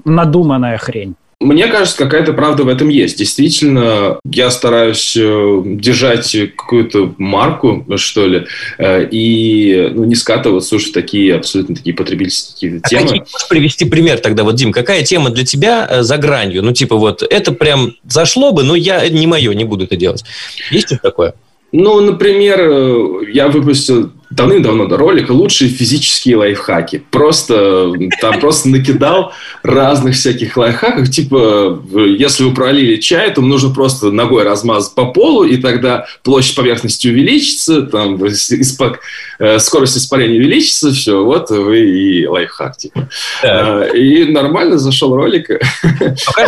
[0.03, 1.15] надуманная хрень?
[1.39, 3.17] Мне кажется, какая-то правда в этом есть.
[3.17, 8.45] Действительно, я стараюсь э, держать какую-то марку, что ли,
[8.77, 13.01] э, и ну, не скатываться уж в такие абсолютно такие потребительские а темы.
[13.03, 14.43] Какие, можешь привести пример тогда?
[14.43, 16.63] Вот, Дим, какая тема для тебя э, за гранью?
[16.63, 20.23] Ну, типа вот, это прям зашло бы, но я не мое, не буду это делать.
[20.71, 21.33] Есть что такое?
[21.73, 27.03] Ну, например, я выпустил давным-давно ролик «Лучшие физические лайфхаки».
[27.11, 27.91] Просто
[28.21, 31.09] там просто накидал разных всяких лайфхаков.
[31.09, 36.55] Типа, если вы пролили чай, то нужно просто ногой размазать по полу, и тогда площадь
[36.55, 38.99] поверхности увеличится, там, испак,
[39.39, 42.77] э, скорость испарения увеличится, все, вот вы и лайфхак.
[42.77, 43.09] Типа.
[43.41, 43.87] Да.
[43.87, 45.49] И нормально зашел ролик.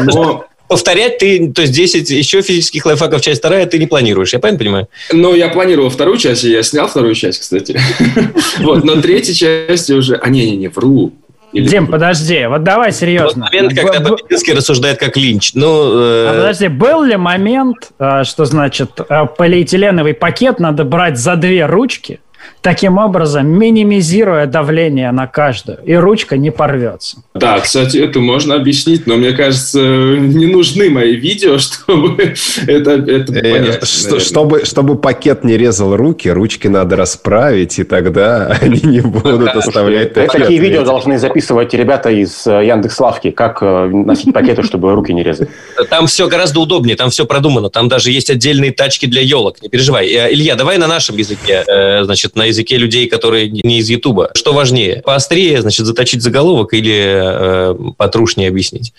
[0.01, 4.39] Но повторять ты, то есть 10 еще физических лайфхаков, часть вторая, ты не планируешь, я
[4.39, 4.87] правильно понимаю?
[5.11, 7.79] Ну, я планировал вторую часть, и я снял вторую часть, кстати.
[8.59, 10.15] Вот, но третья часть уже...
[10.15, 11.13] А, не-не-не, вру.
[11.55, 11.67] Или...
[11.67, 13.45] Дим, подожди, вот давай серьезно.
[13.45, 15.53] момент, когда Бабинский рассуждает как Линч.
[15.53, 16.27] Ну, э...
[16.27, 21.65] а подожди, был ли момент, э, что значит э, полиэтиленовый пакет надо брать за две
[21.65, 22.19] ручки,
[22.65, 27.17] таким образом минимизируя давление на каждую, и ручка не порвется.
[27.35, 32.33] Да, кстати, это можно объяснить, но мне кажется, не нужны мои видео, чтобы
[32.65, 33.87] это, это э, понять.
[33.87, 39.49] Что, чтобы, чтобы пакет не резал руки, ручки надо расправить, и тогда они не будут
[39.49, 45.13] оставлять Такие видео должны записывать ребята из э, Яндекс.Лавки, как э, носить пакеты, чтобы руки
[45.13, 45.49] не резать.
[45.91, 49.69] Там все гораздо удобнее, там все продумано, там даже есть отдельные тачки для елок, не
[49.69, 50.07] переживай.
[50.07, 51.63] Илья, давай на нашем языке,
[52.03, 54.31] значит, на языке людей, которые не из Ютуба.
[54.33, 58.93] Что важнее, поострее, значит, заточить заголовок или потрушнее объяснить?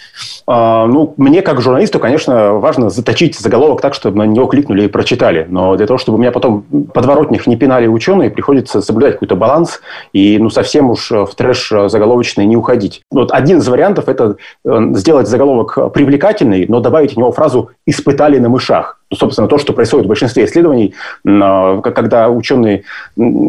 [0.47, 4.88] А, ну, мне как журналисту, конечно, важно заточить заголовок так, чтобы на него кликнули и
[4.88, 5.47] прочитали.
[5.49, 9.81] Но для того, чтобы меня потом подворотних не пинали ученые, приходится соблюдать какой-то баланс
[10.12, 13.03] и ну, совсем уж в трэш заголовочный не уходить.
[13.11, 18.38] Вот один из вариантов– это э, сделать заголовок привлекательный, но добавить в него фразу «испытали
[18.38, 20.95] на мышах» собственно, то, что происходит в большинстве исследований,
[21.27, 22.85] а, когда ученые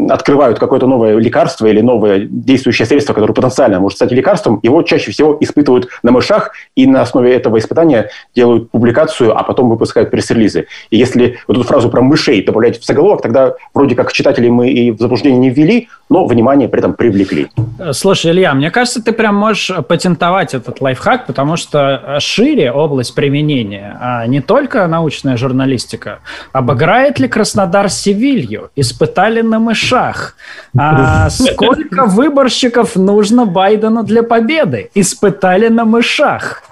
[0.10, 5.12] открывают какое-то новое лекарство или новое действующее средство, которое потенциально может стать лекарством, его чаще
[5.12, 10.68] всего испытывают на мышах, и на основе этого испытания делают публикацию, а потом выпускают пресс-релизы.
[10.92, 14.70] И если вот эту фразу про мышей добавлять в заголовок, тогда вроде как читателей мы
[14.70, 17.48] и в заблуждение не ввели, но внимание при этом привлекли.
[17.92, 23.98] Слушай, Илья, мне кажется, ты прям можешь патентовать этот лайфхак, потому что шире область применения,
[24.00, 26.20] а не только научная журналистика, журналистика.
[26.52, 28.70] Обыграет ли Краснодар Севилью?
[28.76, 30.36] Испытали на мышах.
[30.78, 34.90] А сколько выборщиков нужно Байдену для победы?
[34.94, 36.64] Испытали на мышах.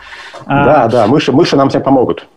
[0.46, 2.28] Да, да, мыши, мыши нам всем помогут.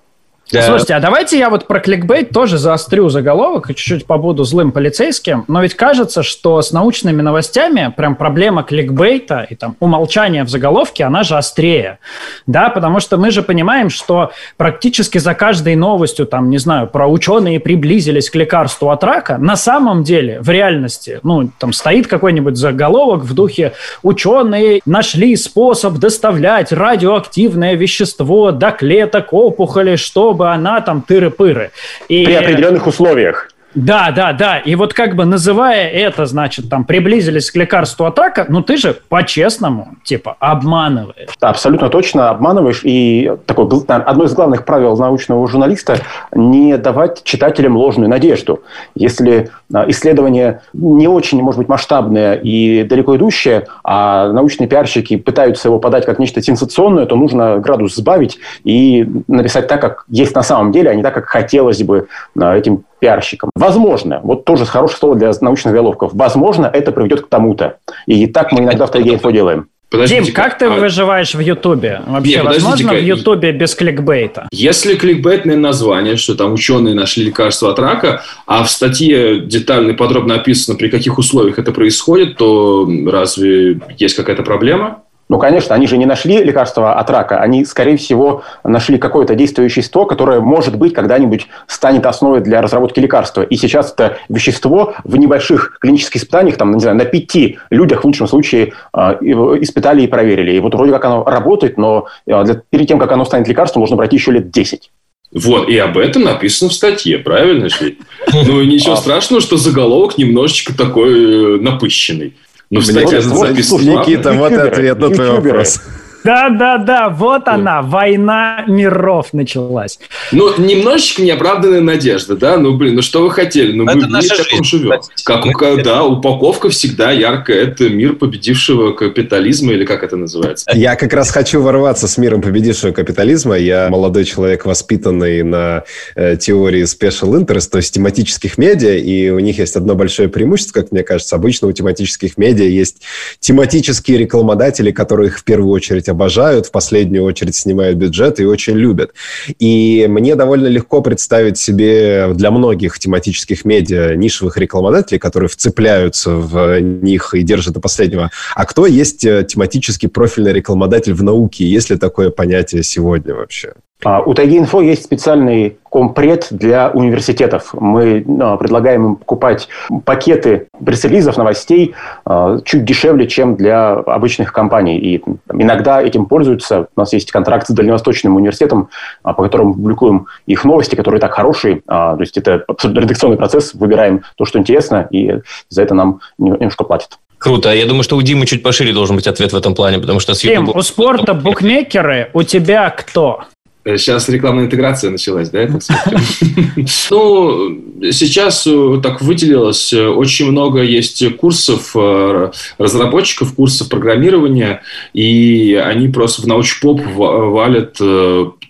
[0.50, 0.62] Да.
[0.62, 5.44] Слушайте, а давайте я вот про кликбейт тоже заострю заголовок и чуть-чуть побуду злым полицейским.
[5.46, 11.04] Но ведь кажется, что с научными новостями прям проблема кликбейта и там умолчания в заголовке,
[11.04, 11.98] она же острее.
[12.46, 17.06] Да, потому что мы же понимаем, что практически за каждой новостью, там, не знаю, про
[17.06, 22.56] ученые приблизились к лекарству от рака, на самом деле, в реальности, ну, там стоит какой-нибудь
[22.56, 30.81] заголовок в духе «Ученые нашли способ доставлять радиоактивное вещество до клеток опухоли, чтобы чтобы она
[30.81, 31.72] там тыры-пыры.
[32.09, 32.24] И...
[32.24, 33.51] При определенных условиях.
[33.74, 34.59] Да, да, да.
[34.59, 38.76] И вот как бы называя это, значит, там, приблизились к лекарству от рака, ну ты
[38.76, 41.31] же по-честному, типа, обманываешь.
[41.40, 42.81] Да, абсолютно точно обманываешь.
[42.85, 45.98] И такое, одно из главных правил научного журналиста–
[46.33, 48.62] не давать читателям ложную надежду.
[48.94, 55.68] Если а, исследование не очень, может быть, масштабное и далеко идущее, а научные пиарщики пытаются
[55.68, 60.42] его подать как нечто сенсационное, то нужно градус сбавить и написать так, как есть на
[60.42, 63.50] самом деле, а не так, как хотелось бы а, этим пиарщикам.
[63.54, 67.78] Возможно, вот тоже хорошее слово для научных заголовков, возможно, это приведет к тому-то.
[68.06, 69.68] И так мы иногда в Тайге инфо делаем.
[69.90, 70.70] Подождите, Дим, как ты а...
[70.70, 72.02] выживаешь в Ютубе?
[72.06, 74.46] Вообще, Нет, возможно в Ютубе без кликбейта?
[74.52, 79.94] Если кликбейтное название, что там ученые нашли лекарство от рака, а в статье детально и
[79.94, 85.04] подробно описано, при каких условиях это происходит, то разве есть какая-то проблема?
[85.28, 89.82] Ну, конечно, они же не нашли лекарство от рака, они, скорее всего, нашли какое-то действующее
[89.82, 93.42] вещество, которое, может быть, когда-нибудь станет основой для разработки лекарства.
[93.42, 98.04] И сейчас это вещество в небольших клинических испытаниях, там, не знаю, на пяти людях в
[98.04, 100.52] лучшем случае а, испытали и проверили.
[100.52, 103.80] И вот вроде как оно работает, но а, для, перед тем, как оно станет лекарством,
[103.80, 104.90] нужно пройти еще лет 10.
[105.30, 107.96] Вот, и об этом написано в статье, правильно же?
[108.32, 108.96] Ну, ничего а.
[108.96, 112.34] страшного, что заголовок немножечко такой э, напыщенный.
[112.70, 115.81] Ну, кажется, вот, Никита, вот ответ на твой вопрос.
[116.24, 119.98] Да-да-да, вот она, война миров началась.
[120.33, 122.57] Ну, немножечко неоправданная надежда, да?
[122.57, 123.72] Ну, блин, ну что вы хотели?
[123.72, 125.00] Ну, это мы наша в таком живем.
[125.24, 127.62] Как, как, да, упаковка всегда яркая.
[127.62, 130.70] Это мир победившего капитализма, или как это называется?
[130.74, 133.57] Я как раз хочу ворваться с миром победившего капитализма.
[133.57, 139.38] Я молодой человек, воспитанный на э, теории special interest, то есть тематических медиа, и у
[139.38, 141.37] них есть одно большое преимущество, как мне кажется.
[141.37, 143.02] Обычно у тематических медиа есть
[143.40, 148.75] тематические рекламодатели, которые их в первую очередь обожают, в последнюю очередь снимают бюджет и очень
[148.75, 149.12] любят.
[149.59, 156.81] И мне довольно легко представить себе для многих тематических медиа нишевых рекламодателей, которые вцепляются в
[156.81, 158.31] них и держат до последнего.
[158.55, 161.66] А кто есть э, тематический профильный рекламодатель в науке?
[161.66, 163.75] Есть ли такое понятие сегодня вообще?
[164.04, 167.74] А, у Тайги Инфо есть специальный компред для университетов.
[167.74, 169.68] Мы а, предлагаем им покупать
[170.04, 174.98] пакеты пресс-релизов, новостей а, чуть дешевле, чем для обычных компаний.
[174.98, 176.87] И иногда этим пользуются.
[176.94, 178.88] У нас есть контракт с Дальневосточным университетом,
[179.22, 181.82] по которому публикуем их новости, которые так хорошие.
[181.87, 183.74] То есть это абсолютно редакционный процесс.
[183.74, 187.18] Выбираем то, что интересно, и за это нам немножко платят.
[187.38, 187.72] Круто.
[187.72, 190.34] Я думаю, что у Димы чуть пошире должен быть ответ в этом плане, потому что
[190.34, 190.66] с YouTube...
[190.66, 193.44] Дим, у спорта букмекеры, у тебя кто?
[193.84, 195.82] Сейчас рекламная интеграция началась, да, так
[197.10, 204.82] Ну, сейчас э, так выделилось, э, очень много есть курсов э, разработчиков, курсов программирования,
[205.14, 207.98] и они просто в научпоп валят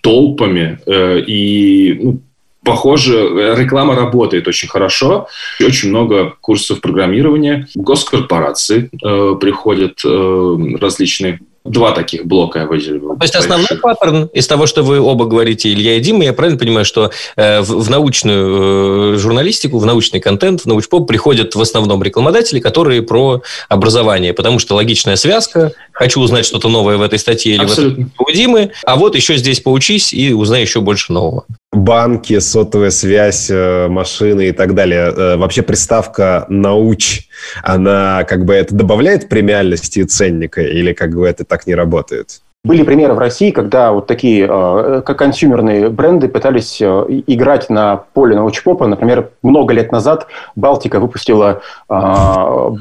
[0.01, 2.21] толпами, и ну,
[2.69, 5.27] похоже, реклама работает очень хорошо.
[5.61, 7.67] Очень много курсов программирования.
[7.75, 13.17] Госкорпорации э, приходят э, различные два таких блока я выделил.
[13.17, 16.59] То есть основной паттерн из того, что вы оба говорите, Илья и Дима, я правильно
[16.59, 21.61] понимаю, что э, в, в научную э, журналистику, в научный контент, в научпоп приходят в
[21.61, 27.19] основном рекламодатели, которые про образование, потому что логичная связка, хочу узнать что-то новое в этой
[27.19, 28.05] статье или Абсолютно.
[28.05, 31.45] в этом у Димы, а вот еще здесь поучись и узнай еще больше нового.
[31.73, 35.37] Банки, сотовая связь, э, машины и так далее.
[35.37, 37.29] Вообще приставка «науч»,
[37.63, 42.41] она как бы это добавляет премиальности и ценника или как бы это так не работает?
[42.65, 47.97] Были примеры в России, когда вот такие э, как консюмерные бренды пытались э, играть на
[47.97, 48.89] поле научпопа.
[48.89, 51.95] Например, много лет назад Балтика выпустила э,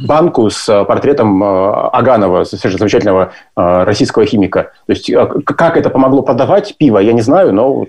[0.08, 4.72] банку с портретом Аганова, совершенно замечательного российского химика.
[4.88, 5.12] То есть
[5.46, 7.86] как это помогло продавать пиво, я не знаю, но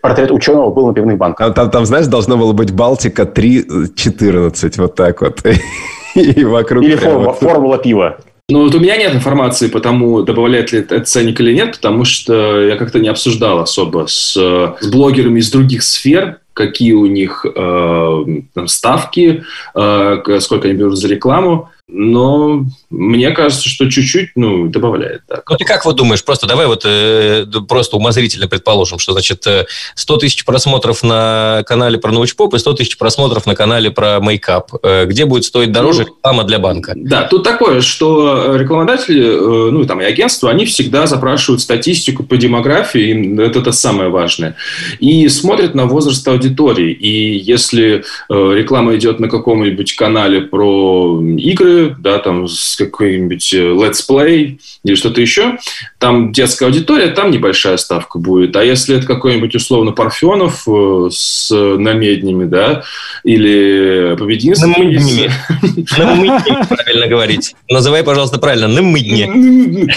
[0.00, 1.46] портрет ученого был на пивных банках.
[1.48, 5.42] Там, там, там знаешь, должна была быть Балтика 3.14, вот так вот.
[6.14, 8.16] И вокруг Или формула, формула пива.
[8.48, 12.04] Ну, вот у меня нет информации по тому, добавляет ли это ценник или нет, потому
[12.04, 17.44] что я как-то не обсуждал особо с, с блогерами из других сфер, какие у них
[17.44, 19.42] э, там, ставки,
[19.74, 21.70] э, сколько они берут за рекламу.
[21.88, 25.22] Но мне кажется, что чуть-чуть, ну, добавляет.
[25.28, 25.48] Так.
[25.48, 26.24] Ну, ты как вот думаешь?
[26.24, 29.46] Просто давай вот э, просто умозрительно предположим, что, значит,
[29.94, 34.18] 100 э, тысяч просмотров на канале про научпоп и 100 тысяч просмотров на канале про
[34.18, 34.72] мейкап.
[34.82, 36.92] Э, где будет стоить дороже ну, реклама для банка?
[36.96, 42.36] Да, тут такое, что рекламодатели, э, ну, там, и агентства, они всегда запрашивают статистику по
[42.36, 44.56] демографии, это, это самое важное,
[44.98, 46.92] и смотрят на возраст аудитории.
[46.92, 53.58] И если э, реклама идет на каком-нибудь канале про игры, да, там с какой-нибудь э,
[53.58, 55.58] Let's Play или что-то еще,
[55.98, 58.56] там детская аудитория, там небольшая ставка будет.
[58.56, 62.84] А если это какой-нибудь условно Парфенов э, с намеднями, да,
[63.24, 64.68] или Побединский...
[64.68, 65.30] Намыднями.
[65.98, 67.54] Намыднями, правильно говорить.
[67.68, 68.68] Называй, пожалуйста, правильно.
[68.68, 69.88] Намыдни.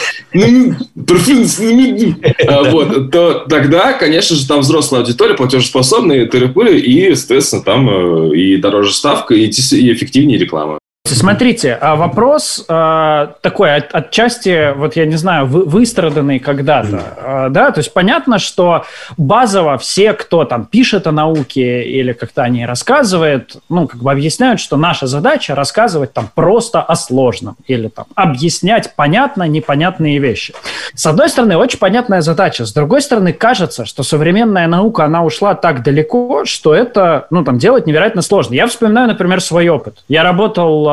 [2.48, 8.36] А, вот, то тогда, конечно же, там взрослая аудитория, платежеспособные, тыры и, соответственно, там э,
[8.36, 10.79] и дороже ставка, и эффективнее реклама.
[11.16, 17.50] Смотрите, а вопрос а, такой, от, отчасти, вот я не знаю, вы, выстраданный когда-то, а,
[17.50, 18.86] да, то есть понятно, что
[19.18, 24.12] базово все, кто там пишет о науке или как-то о ней рассказывает, ну, как бы
[24.12, 30.54] объясняют, что наша задача рассказывать там просто о сложном или там объяснять понятно непонятные вещи.
[30.94, 35.56] С одной стороны, очень понятная задача, с другой стороны, кажется, что современная наука, она ушла
[35.56, 38.54] так далеко, что это, ну, там, делать невероятно сложно.
[38.54, 40.04] Я вспоминаю, например, свой опыт.
[40.08, 40.88] Я работал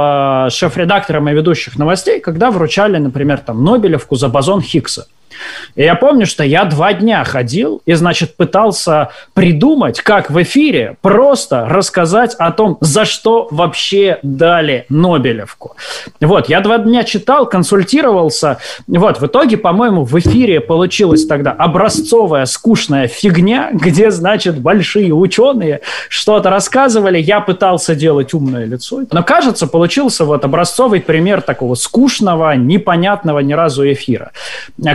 [0.51, 5.07] шеф-редактором и ведущих новостей, когда вручали, например, там Нобелевку за бозон Хиггса.
[5.75, 10.97] И я помню, что я два дня ходил и, значит, пытался придумать, как в эфире
[11.03, 15.77] просто рассказать о том, за что вообще дали Нобелевку.
[16.21, 18.59] Вот, я два дня читал, консультировался.
[18.87, 25.81] Вот, в итоге, по-моему, в эфире получилась тогда образцовая скучная фигня, где, значит, большие ученые
[26.09, 29.03] что-то рассказывали, я пытался делать умное лицо.
[29.13, 34.33] Но, кажется, получился вот образцовый пример такого скучного, непонятного ни разу эфира.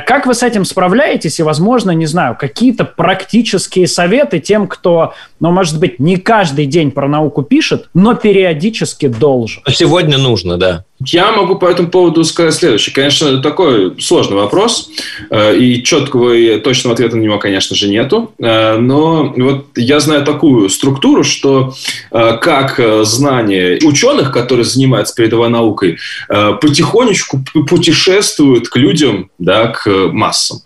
[0.06, 1.42] Как вы с этим справляетесь?
[1.42, 6.92] И, возможно, не знаю, какие-то практические советы тем, кто, ну, может быть, не каждый день
[6.92, 9.62] про науку пишет, но периодически должен.
[9.68, 10.86] Сегодня нужно, да.
[11.06, 12.94] Я могу по этому поводу сказать следующее.
[12.94, 14.90] Конечно, такой сложный вопрос,
[15.30, 18.34] э, и четкого и точного ответа на него, конечно же, нету.
[18.40, 21.74] Э, но вот я знаю такую структуру, что
[22.12, 30.60] э, как знания ученых, которые занимаются передовой наукой, потихонечку путешествуют к людям, да, к массам.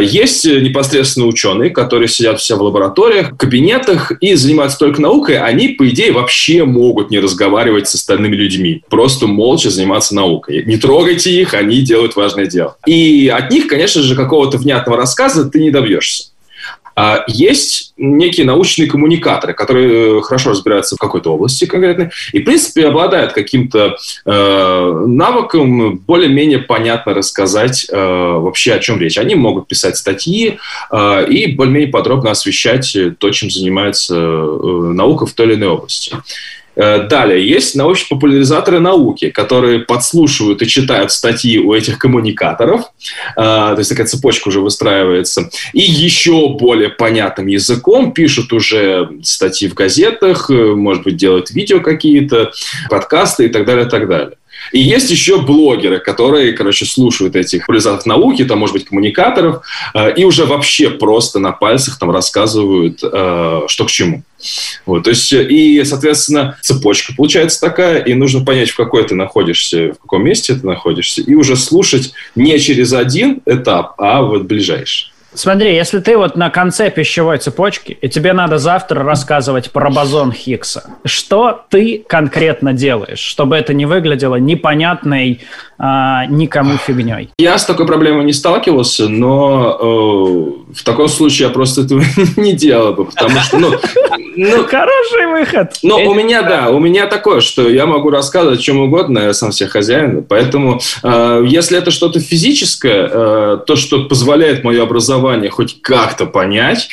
[0.00, 5.38] Есть непосредственно ученые, которые сидят все в лабораториях, кабинетах и занимаются только наукой.
[5.38, 8.82] Они, по идее, вообще могут не разговаривать с остальными людьми.
[8.88, 10.64] Просто молча заниматься наукой.
[10.64, 12.76] Не трогайте их, они делают важное дело.
[12.86, 16.31] И от них, конечно же, какого-то внятного рассказа ты не добьешься.
[16.94, 22.44] А есть некие научные коммуникаторы, которые э, хорошо разбираются в какой-то области конкретной и, в
[22.44, 29.18] принципе, обладают каким-то э, навыком более-менее понятно рассказать э, вообще, о чем речь.
[29.18, 30.58] Они могут писать статьи
[30.90, 36.16] э, и более-менее подробно освещать то, чем занимается э, наука в той или иной области.
[36.74, 42.82] Э, далее, есть научно-популяризаторы науки, которые подслушивают и читают статьи у этих коммуникаторов,
[43.36, 49.68] э, то есть такая цепочка уже выстраивается, и еще более понятным языком пишут уже статьи
[49.68, 52.52] в газетах, э, может быть, делают видео какие-то,
[52.88, 54.36] подкасты и так далее, и так далее.
[54.70, 59.62] И есть еще блогеры, которые, короче, слушают этих популяризаторов науки, там, может быть, коммуникаторов,
[59.94, 64.22] э, и уже вообще просто на пальцах там рассказывают, э, что к чему.
[64.86, 69.92] Вот, то есть, и, соответственно, цепочка получается такая, и нужно понять, в какой ты находишься,
[69.92, 75.11] в каком месте ты находишься, и уже слушать не через один этап, а вот ближайший.
[75.34, 80.30] Смотри, если ты вот на конце пищевой цепочки, и тебе надо завтра рассказывать про бозон
[80.30, 85.40] Хиггса, что ты конкретно делаешь, чтобы это не выглядело непонятной
[85.78, 87.30] а, никому фигней?
[87.38, 92.02] Я с такой проблемой не сталкивался, но э, в таком случае я просто этого
[92.36, 93.70] не делал бы, потому что, ну...
[94.36, 95.72] ну Хороший выход!
[95.82, 99.32] Ну, у меня, да, у меня такое, что я могу рассказывать о чем угодно, я
[99.32, 105.21] сам себе хозяин, поэтому э, если это что-то физическое, э, то, что позволяет мое образование
[105.50, 106.88] хоть как-то понять,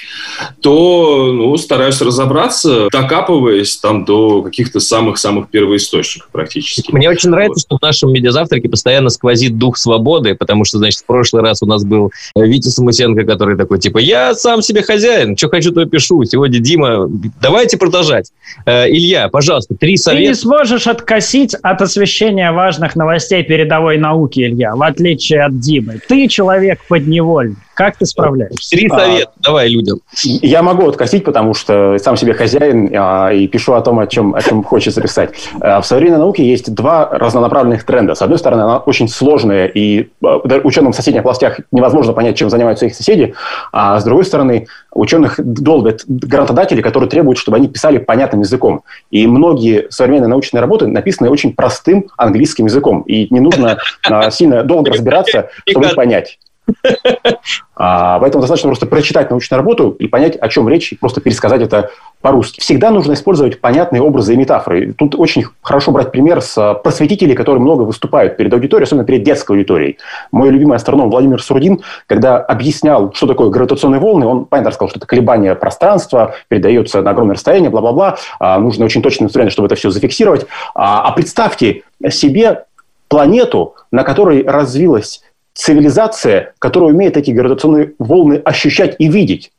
[0.61, 6.91] то, ну, стараюсь разобраться, докапываясь там до каких-то самых-самых первоисточников практически.
[6.91, 11.05] Мне очень нравится, что в нашем медиазавтраке постоянно сквозит дух свободы, потому что, значит, в
[11.05, 15.37] прошлый раз у нас был э, Витя Самусенко, который такой, типа, я сам себе хозяин,
[15.37, 16.23] что хочу, то пишу.
[16.23, 17.07] Сегодня Дима,
[17.41, 18.31] давайте продолжать.
[18.65, 20.23] Э, Илья, пожалуйста, три совета.
[20.23, 25.99] Ты не сможешь откосить от освещения важных новостей передовой науки, Илья, в отличие от Димы.
[26.07, 27.57] Ты человек подневольный.
[27.79, 28.71] Как ты справляешься?
[28.71, 30.01] Три а, совета а, давай людям.
[30.21, 34.35] Я могу откосить, потому что сам себе хозяин а, и пишу о том, о чем,
[34.35, 35.29] о чем хочется писать.
[35.61, 38.15] А, в современной науке есть два разнонаправленных тренда.
[38.15, 42.49] С одной стороны, она очень сложная, и а, ученым в соседних областях невозможно понять, чем
[42.49, 43.33] занимаются их соседи.
[43.71, 48.83] А с другой стороны, ученых долбят грантодатели, которые требуют, чтобы они писали понятным языком.
[49.09, 53.03] И многие современные научные работы написаны очень простым английским языком.
[53.03, 56.39] И не нужно а, сильно долго разбираться, чтобы их понять.
[57.81, 61.61] А, поэтому достаточно просто прочитать научную работу и понять, о чем речь, и просто пересказать
[61.61, 62.59] это по-русски.
[62.59, 64.91] Всегда нужно использовать понятные образы и метафоры.
[64.91, 69.23] Тут очень хорошо брать пример с а, просветителей, которые много выступают перед аудиторией, особенно перед
[69.23, 69.97] детской аудиторией.
[70.33, 74.99] Мой любимый астроном Владимир Сурдин, когда объяснял, что такое гравитационные волны, он, понятно, рассказал, что
[74.99, 78.17] это колебание пространства, передается на огромное расстояние, бла-бла-бла.
[78.41, 80.47] А, нужно очень точные инструменты, чтобы это все зафиксировать.
[80.75, 82.65] А представьте себе
[83.07, 85.23] планету, на которой развилась
[85.53, 89.51] цивилизация, которая умеет эти гравитационные волны ощущать и видеть.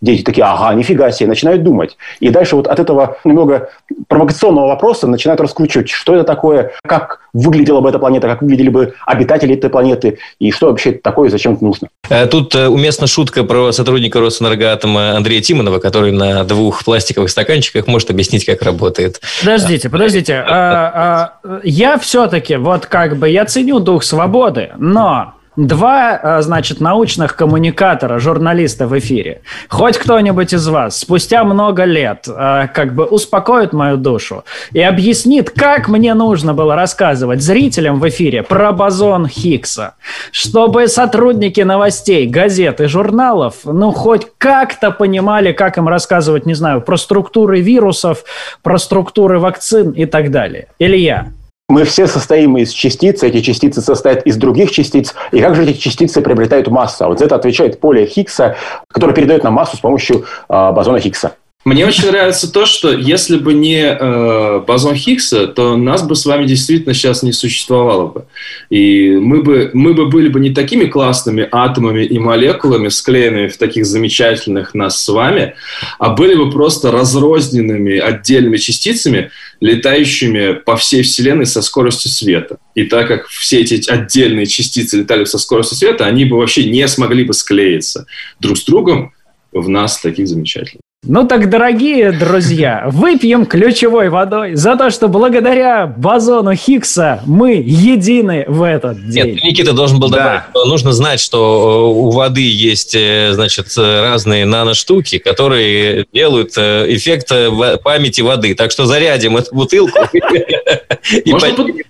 [0.00, 1.96] Дети такие, ага, нифига себе, начинают думать.
[2.20, 3.68] И дальше вот от этого немного
[4.08, 8.94] провокационного вопроса начинают раскручивать, что это такое, как выглядела бы эта планета, как выглядели бы
[9.06, 11.88] обитатели этой планеты, и что вообще такое, зачем это нужно.
[12.08, 17.86] Э, тут э, уместна шутка про сотрудника Росэнергоатома Андрея Тимонова, который на двух пластиковых стаканчиках
[17.86, 19.20] может объяснить, как работает.
[19.40, 20.34] Подождите, подождите.
[20.34, 26.80] А, а, я все-таки, вот как бы, я ценю дух свободы, но Два, э, значит,
[26.80, 29.42] научных коммуникатора, журналиста в эфире.
[29.68, 35.50] Хоть кто-нибудь из вас спустя много лет э, как бы успокоит мою душу и объяснит,
[35.50, 39.96] как мне нужно было рассказывать зрителям в эфире про бозон Хиггса,
[40.32, 46.80] чтобы сотрудники новостей, газет и журналов, ну, хоть как-то понимали, как им рассказывать, не знаю,
[46.80, 48.24] про структуры вирусов,
[48.62, 50.68] про структуры вакцин и так далее.
[50.78, 51.32] Илья,
[51.70, 55.78] мы все состоим из частиц, эти частицы состоят из других частиц, и как же эти
[55.78, 57.04] частицы приобретают массу?
[57.04, 58.56] А вот за это отвечает поле Хиггса,
[58.88, 61.34] которое передает нам массу с помощью э, бозона Хиггса.
[61.62, 66.24] Мне очень нравится то, что если бы не э, бозон Хиггса, то нас бы с
[66.24, 68.24] вами действительно сейчас не существовало бы.
[68.70, 73.58] И мы бы, мы бы были бы не такими классными атомами и молекулами, склеенными в
[73.58, 75.54] таких замечательных нас с вами,
[75.98, 79.30] а были бы просто разрозненными отдельными частицами,
[79.60, 82.58] летающими по всей Вселенной со скоростью света.
[82.74, 86.86] И так как все эти отдельные частицы летали со скоростью света, они бы вообще не
[86.88, 88.06] смогли бы склеиться
[88.40, 89.12] друг с другом
[89.52, 90.82] в нас таких замечательных.
[91.06, 98.44] Ну так, дорогие друзья, выпьем ключевой водой за то, что благодаря бозону Хиггса мы едины
[98.46, 99.36] в этот день.
[99.36, 100.46] Нет, Никита должен был добавить, да.
[100.50, 107.32] что нужно знать, что у воды есть, э, значит, разные наноштуки, которые делают э, эффект
[107.32, 108.54] э, памяти воды.
[108.54, 110.00] Так что зарядим эту бутылку.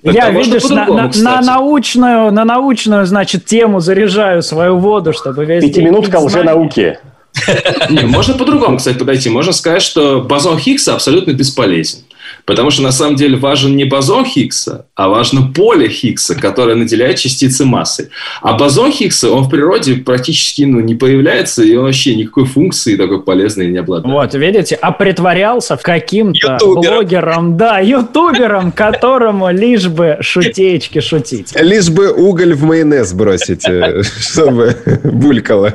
[0.04, 6.44] Я, видишь, на научную, на научную, значит, тему заряжаю свою воду, чтобы весь Пятиминутка уже
[6.44, 6.96] науки.
[7.90, 9.28] Не, можно по-другому, кстати, подойти.
[9.28, 12.00] Можно сказать, что бозон Хиггса абсолютно бесполезен.
[12.44, 17.18] Потому что на самом деле важен не бозон Хиггса, а важно поле Хиггса, которое наделяет
[17.18, 18.08] частицы массой.
[18.40, 22.96] А бозон Хиггса, он в природе практически ну, не появляется, и он вообще никакой функции
[22.96, 24.12] такой полезной не обладает.
[24.12, 31.52] Вот, видите, а притворялся в каким-то блогером, да, ютубером, которому лишь бы шутечки шутить.
[31.60, 35.74] Лишь бы уголь в майонез бросить, э, чтобы булькало.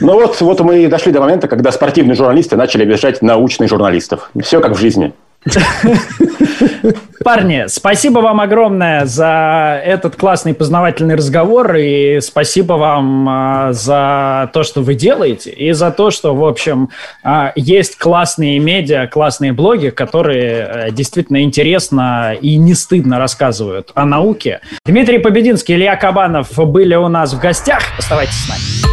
[0.00, 4.30] Ну вот, вот мы и дошли до момента, когда спортивные журналисты начали обижать научных журналистов.
[4.40, 5.12] Все как в жизни.
[7.24, 14.62] Парни, спасибо вам огромное за этот классный познавательный разговор и спасибо вам а, за то,
[14.62, 16.90] что вы делаете и за то, что, в общем,
[17.22, 24.04] а, есть классные медиа, классные блоги, которые а, действительно интересно и не стыдно рассказывают о
[24.04, 24.60] науке.
[24.84, 27.80] Дмитрий Побединский, Илья Кабанов были у нас в гостях.
[27.98, 28.87] Оставайтесь с нами.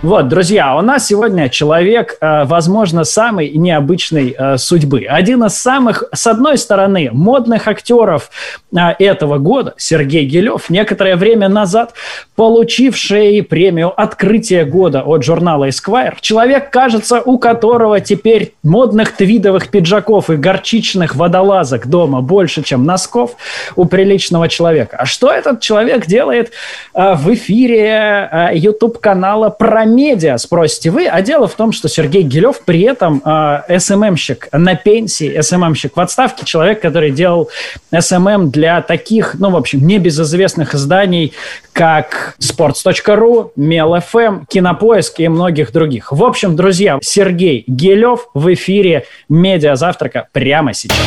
[0.00, 5.04] Вот, друзья, у нас сегодня человек, э, возможно, самой необычной э, судьбы.
[5.08, 8.30] Один из самых, с одной стороны, модных актеров
[8.72, 11.94] э, этого года, Сергей Гелев, некоторое время назад
[12.36, 16.14] получивший премию «Открытие года» от журнала Esquire.
[16.20, 23.32] Человек, кажется, у которого теперь модных твидовых пиджаков и горчичных водолазок дома больше, чем носков
[23.74, 24.96] у приличного человека.
[25.00, 26.52] А что этот человек делает
[26.94, 31.06] в эфире YouTube-канала про медиа, спросите вы.
[31.06, 36.00] А дело в том, что Сергей Гелев при этом э, СММщик на пенсии, СММщик в
[36.00, 37.50] отставке, человек, который делал
[37.96, 41.32] СММ для таких, ну, в общем, небезызвестных изданий,
[41.72, 46.12] как sports.ru, Мел.ФМ, Кинопоиск и многих других.
[46.12, 50.98] В общем, друзья, Сергей Гелев в эфире «Медиа Завтрака» прямо сейчас.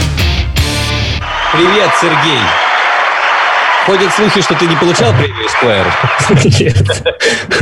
[1.53, 2.70] Привет, Сергей!
[3.85, 5.87] Ходят слухи, что ты не получал премию Esquire.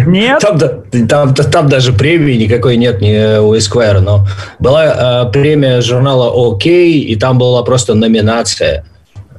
[0.06, 0.40] Нет?
[0.40, 0.60] Там,
[1.08, 4.28] там, там даже премии никакой нет не у Esquire, но
[4.60, 8.86] была э, премия журнала ОК, и там была просто номинация.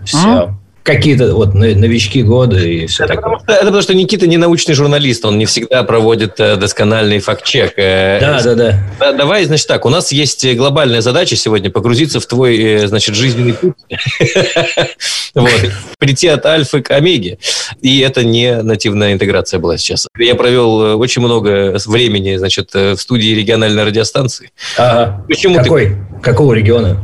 [0.05, 0.19] Все.
[0.19, 0.55] А?
[0.83, 3.39] Какие-то вот новички года и все это такое.
[3.39, 7.21] Потому что, это потому что Никита не научный журналист, он не всегда проводит э, доскональный
[7.21, 7.75] факт-чек.
[7.77, 9.13] Э, да, да, да, да.
[9.13, 13.55] Давай, значит, так, у нас есть глобальная задача сегодня погрузиться в твой, э, значит, жизненный
[13.55, 13.75] путь.
[15.99, 17.39] Прийти от альфы к омеге.
[17.83, 20.09] И это не нативная интеграция была сейчас.
[20.19, 24.51] Я провел очень много времени, значит, в студии региональной радиостанции.
[25.29, 25.97] Почему Какой?
[26.23, 26.97] Какого региона?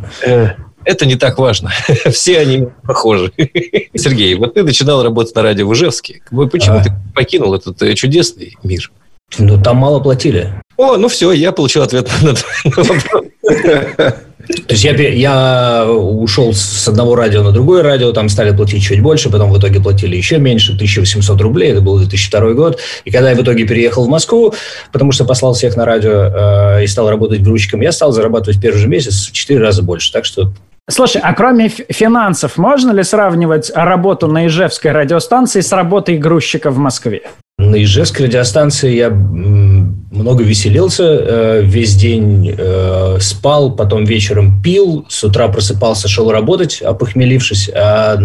[0.87, 1.70] Это не так важно.
[2.11, 3.32] Все они похожи.
[3.95, 6.22] Сергей, вот ты начинал работать на радио в Ижевске.
[6.30, 6.84] Почему а.
[6.84, 8.91] ты покинул этот э, чудесный мир?
[9.39, 10.55] Ну, там мало платили.
[10.76, 12.34] О, ну все, я получил ответ на
[12.76, 13.05] вопрос.
[13.43, 19.03] То есть я, я ушел с одного радио на другое радио, там стали платить чуть
[19.03, 22.78] больше, потом в итоге платили еще меньше, 1800 рублей, это был 2002 год.
[23.05, 24.55] И когда я в итоге переехал в Москву,
[24.93, 28.61] потому что послал всех на радио э, и стал работать грузчиком, я стал зарабатывать в
[28.61, 30.12] первый же месяц в 4 раза больше.
[30.12, 30.53] Так что
[30.89, 36.78] Слушай, а кроме финансов, можно ли сравнивать работу на Ижевской радиостанции с работой грузчика в
[36.78, 37.22] Москве?
[37.59, 45.24] На Ижевской радиостанции я много веселился, э, весь день э, спал, потом вечером пил, с
[45.24, 47.70] утра просыпался, шел работать, опохмелившись.
[47.74, 48.16] А,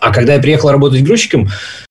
[0.00, 1.48] а когда я приехал работать грузчиком,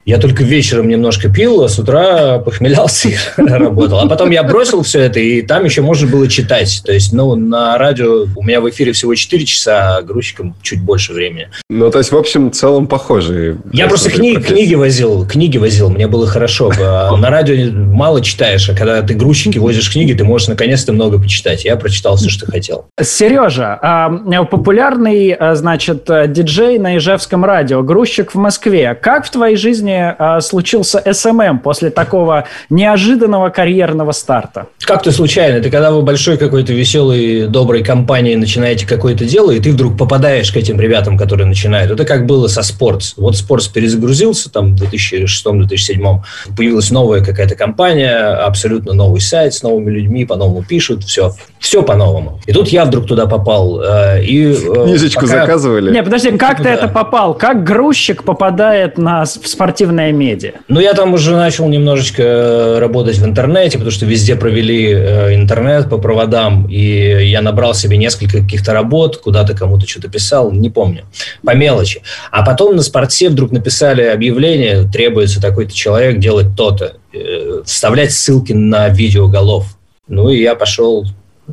[0.07, 3.99] я только вечером немножко пил, а с утра похмелялся и работал.
[3.99, 6.81] А потом я бросил все это, и там еще можно было читать.
[6.85, 10.81] То есть, ну, на радио у меня в эфире всего 4 часа, а грузчиком чуть
[10.81, 11.49] больше времени.
[11.69, 13.57] Ну, то есть, в общем, в целом похожие.
[13.73, 16.71] Я просто кни- книги возил, книги возил, мне было хорошо.
[16.79, 21.19] А на радио мало читаешь, а когда ты грузчики возишь книги, ты можешь наконец-то много
[21.19, 21.65] почитать.
[21.65, 22.85] Я прочитал все, что хотел.
[23.01, 28.95] Сережа, а, популярный, а, значит, диджей на Ижевском радио, грузчик в Москве.
[28.95, 34.67] Как в твоей жизни э, случился СММ после такого неожиданного карьерного старта?
[34.79, 35.61] Как-то случайно.
[35.61, 40.51] Ты когда вы большой какой-то веселой, доброй компании начинаете какое-то дело, и ты вдруг попадаешь
[40.51, 41.91] к этим ребятам, которые начинают.
[41.91, 43.13] Это как было со Спортс.
[43.17, 46.19] Вот Спортс перезагрузился там в 2006-2007.
[46.55, 51.33] Появилась новая какая-то компания, абсолютно новый сайт с новыми людьми, по-новому пишут, все.
[51.59, 52.39] Все по-новому.
[52.45, 53.81] И тут я вдруг туда попал.
[53.81, 55.41] Э, и, э, Книжечку пока...
[55.41, 55.91] заказывали?
[55.91, 56.73] Не, подожди, как ты да.
[56.73, 57.33] это попал?
[57.33, 60.51] Как грузчик попадает на, в спортивный альтернативная медиа?
[60.67, 65.35] Ну, я там уже начал немножечко э, работать в интернете, потому что везде провели э,
[65.35, 70.69] интернет по проводам, и я набрал себе несколько каких-то работ, куда-то кому-то что-то писал, не
[70.69, 71.05] помню,
[71.45, 72.01] по мелочи.
[72.31, 78.53] А потом на спорте вдруг написали объявление, требуется такой-то человек делать то-то, э, вставлять ссылки
[78.53, 79.77] на видеоголов.
[80.07, 81.05] Ну, и я пошел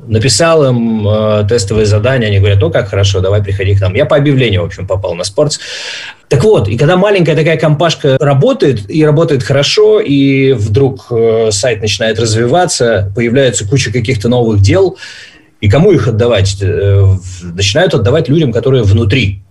[0.07, 3.95] написал им э, тестовые задания, они говорят, ну как хорошо, давай приходи к нам.
[3.95, 5.59] Я по объявлению, в общем, попал на спорт.
[6.29, 11.81] Так вот, и когда маленькая такая компашка работает, и работает хорошо, и вдруг э, сайт
[11.81, 14.97] начинает развиваться, появляется куча каких-то новых дел,
[15.61, 16.57] И кому их отдавать?
[16.61, 17.07] Э,
[17.43, 19.43] начинают отдавать людям, которые внутри.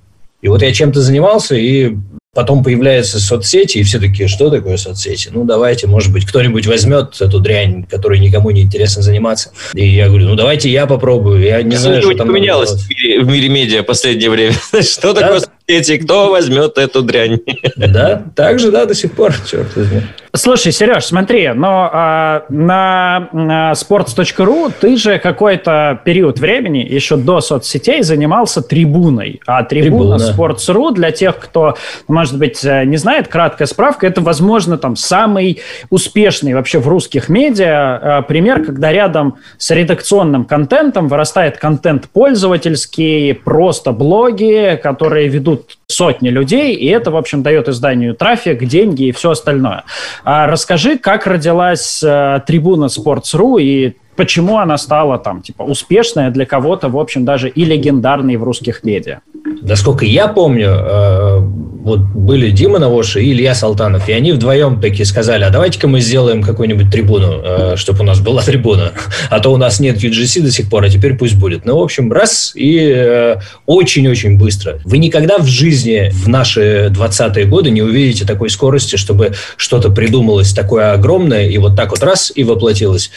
[0.41, 1.95] И вот я чем-то занимался, и
[2.33, 5.29] Потом появляются соцсети, и все такие, что такое соцсети?
[5.31, 9.51] Ну, давайте, может быть, кто-нибудь возьмет эту дрянь, которой никому не интересно заниматься.
[9.75, 11.43] И я говорю, ну, давайте я попробую.
[11.43, 14.53] Я не знаю, что там поменялось в мире, в мире медиа в последнее время.
[14.81, 15.97] Что такое соцсети?
[15.97, 17.39] Кто возьмет эту дрянь?
[17.75, 20.01] Да, так же, да, до сих пор, черт возьми.
[20.35, 27.39] Слушай, Сереж, смотри, но а, на, на sports.ru ты же какой-то период времени, еще до
[27.39, 29.41] соцсетей, занимался трибуной.
[29.45, 30.55] А трибуна, трибуна.
[30.55, 35.61] Sports.ru, для тех, кто, может быть, э, не знает, краткая справка, это, возможно, там самый
[35.91, 43.35] успешный вообще в русских медиа а, пример, когда рядом с редакционным контентом вырастает контент пользовательский,
[43.35, 45.52] просто блоги, которые ведут
[45.87, 49.83] сотни людей, и это, в общем, дает изданию трафик, деньги и все остальное.
[50.23, 56.45] А расскажи, как родилась э, трибуна Sports.ru и почему она стала там, типа, успешная для
[56.45, 59.19] кого-то, в общем, даже и легендарной в русских медиа?
[59.61, 65.05] Насколько я помню, э, вот были Дима Навоши и Илья Салтанов, и они вдвоем такие
[65.05, 68.91] сказали, а давайте-ка мы сделаем какую-нибудь трибуну, э, чтобы у нас была трибуна,
[69.29, 71.65] а то у нас нет UGC до сих пор, а теперь пусть будет.
[71.65, 73.35] Ну, в общем, раз, и э,
[73.65, 74.79] очень-очень быстро.
[74.85, 80.53] Вы никогда в жизни в наши 20-е годы не увидите такой скорости, чтобы что-то придумалось
[80.53, 83.11] такое огромное, и вот так вот раз, и воплотилось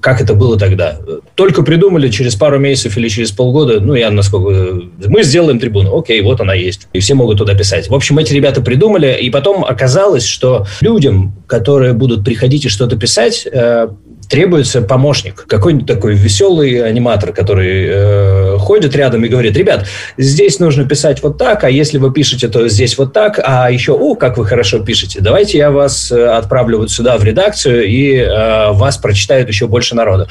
[0.00, 0.96] как это было тогда.
[1.34, 4.82] Только придумали через пару месяцев или через полгода, ну, я насколько...
[5.06, 5.98] Мы сделаем трибуну.
[5.98, 6.88] Окей, вот она есть.
[6.92, 7.88] И все могут туда писать.
[7.88, 12.96] В общем, эти ребята придумали, и потом оказалось, что людям, которые будут приходить и что-то
[12.96, 13.88] писать, э,
[14.30, 20.84] требуется помощник, какой-нибудь такой веселый аниматор, который э, ходит рядом и говорит, ребят, здесь нужно
[20.84, 24.38] писать вот так, а если вы пишете, то здесь вот так, а еще, о, как
[24.38, 28.98] вы хорошо пишете, давайте я вас э, отправлю вот сюда в редакцию, и э, вас
[28.98, 30.28] прочитают еще больше народу,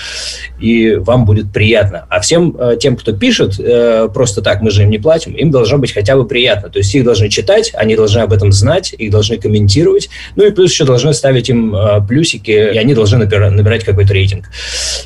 [0.62, 2.06] и вам будет приятно.
[2.10, 5.52] А всем э, тем, кто пишет, э, просто так, мы же им не платим, им
[5.52, 8.96] должно быть хотя бы приятно, то есть их должны читать, они должны об этом знать,
[8.98, 13.18] их должны комментировать, ну и плюс еще должны ставить им э, плюсики, и они должны
[13.18, 14.46] набирать какой-то рейтинг.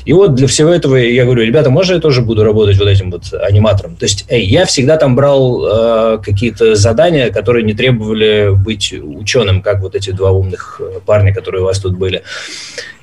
[0.04, 3.10] И вот для всего этого я говорю, ребята, можно я тоже буду работать вот этим
[3.10, 3.96] вот аниматором?
[3.96, 9.62] То есть эй, я всегда там брал э, какие-то задания, которые не требовали быть ученым,
[9.62, 12.22] как вот эти два умных э, парня, которые у вас тут были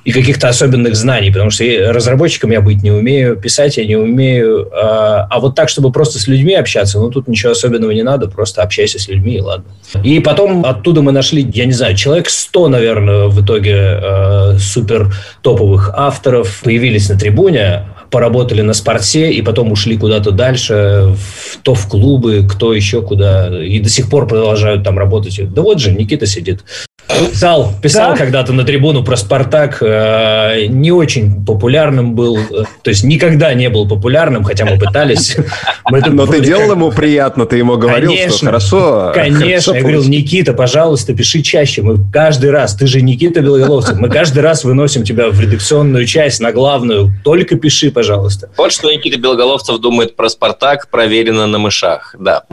[0.04, 4.68] и каких-то особенных знаний, потому что разработчиком я быть не умею, писать я не умею,
[4.72, 8.28] а, а вот так, чтобы просто с людьми общаться, ну, тут ничего особенного не надо,
[8.28, 9.64] просто общайся с людьми, и ладно.
[10.02, 15.14] И потом оттуда мы нашли, я не знаю, человек 100, наверное, в итоге э, супер
[15.42, 21.74] топовых авторов появились на трибуне, поработали на спорте и потом ушли куда-то дальше, в, то
[21.74, 25.40] в клубы, кто еще куда, и до сих пор продолжают там работать.
[25.52, 26.62] Да вот же, Никита сидит.
[27.30, 28.16] Писал, писал да?
[28.16, 33.68] когда-то на трибуну про Спартак, э, не очень популярным был, э, то есть никогда не
[33.68, 35.36] был популярным, хотя мы пытались.
[35.90, 39.12] Но ты делал ему приятно, ты ему говорил, что хорошо.
[39.14, 44.08] Конечно, я говорил, Никита, пожалуйста, пиши чаще, мы каждый раз, ты же Никита Белоголовцев, мы
[44.08, 48.48] каждый раз выносим тебя в редакционную часть, на главную, только пиши, пожалуйста.
[48.56, 52.44] Вот что Никита Белоголовцев думает про Спартак, проверено на мышах, да.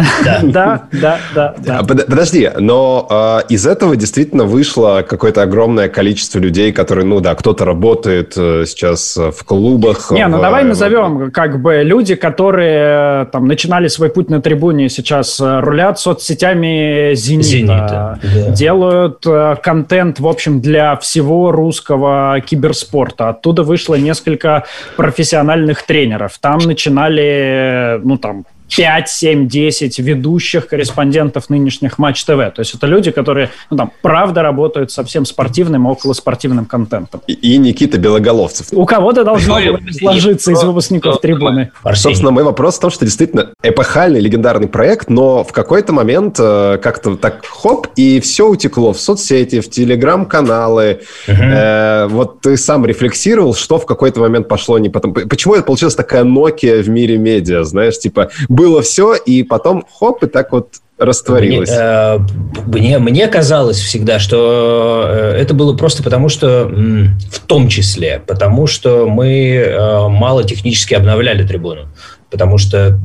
[0.43, 1.55] Да, да, да.
[1.67, 7.35] А, подожди, но а, из этого действительно вышло какое-то огромное количество людей, которые, ну да,
[7.35, 10.11] кто-то работает э, сейчас в клубах.
[10.11, 14.89] Не, ну давай назовем как бы люди, которые э, там начинали свой путь на трибуне,
[14.89, 18.49] сейчас э, рулят соцсетями Зенита, Зенита да.
[18.51, 19.25] делают
[19.61, 23.29] контент, в общем, для всего русского киберспорта.
[23.29, 24.65] Оттуда вышло несколько
[24.97, 26.37] профессиональных тренеров.
[26.39, 28.45] Там начинали, ну там,
[28.76, 32.53] 5, 7, 10 ведущих корреспондентов нынешних Матч ТВ.
[32.53, 37.22] То есть это люди, которые, ну, там, правда работают со всем спортивным и околоспортивным контентом.
[37.28, 38.67] И, и Никита Белоголовцев.
[38.72, 39.59] У кого-то должно
[39.91, 41.72] сложиться из выпускников трибуны.
[41.93, 46.78] Собственно, мой вопрос в том, что действительно эпохальный, легендарный проект, но в какой-то момент э,
[46.82, 51.01] как-то так хоп, и все утекло в соцсети, в телеграм-каналы.
[51.28, 55.13] Э, вот ты сам рефлексировал, что в какой-то момент пошло не потом.
[55.13, 58.30] Почему это получилась такая Nokia в мире медиа, знаешь, типа
[58.60, 61.70] было все, и потом хоп, и так вот растворилось.
[61.70, 62.20] Мне, э,
[62.66, 68.68] мне, мне казалось всегда, что э, это было просто потому, что, в том числе, потому
[68.68, 71.88] что мы э, мало технически обновляли трибуну.
[72.30, 72.99] Потому что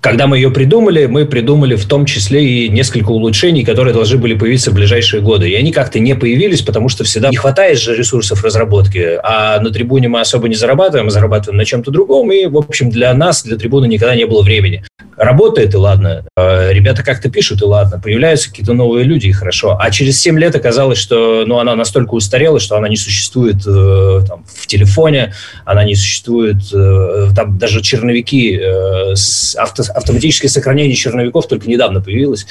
[0.00, 4.34] когда мы ее придумали, мы придумали в том числе и несколько улучшений, которые должны были
[4.34, 5.50] появиться в ближайшие годы.
[5.50, 9.18] И они как-то не появились, потому что всегда не хватает же ресурсов разработки.
[9.22, 12.30] А на трибуне мы особо не зарабатываем, мы зарабатываем на чем-то другом.
[12.30, 14.84] И, в общем, для нас, для трибуны никогда не было времени.
[15.18, 16.24] Работает, и ладно.
[16.36, 18.00] Э, ребята как-то пишут, и ладно.
[18.00, 19.76] Появляются какие-то новые люди, и хорошо.
[19.78, 24.20] А через 7 лет оказалось, что ну, она настолько устарела, что она не существует э,
[24.26, 29.14] там, в телефоне, она не существует, э, там даже черновики, э,
[29.56, 32.46] авто, автоматическое сохранение черновиков только недавно появилось.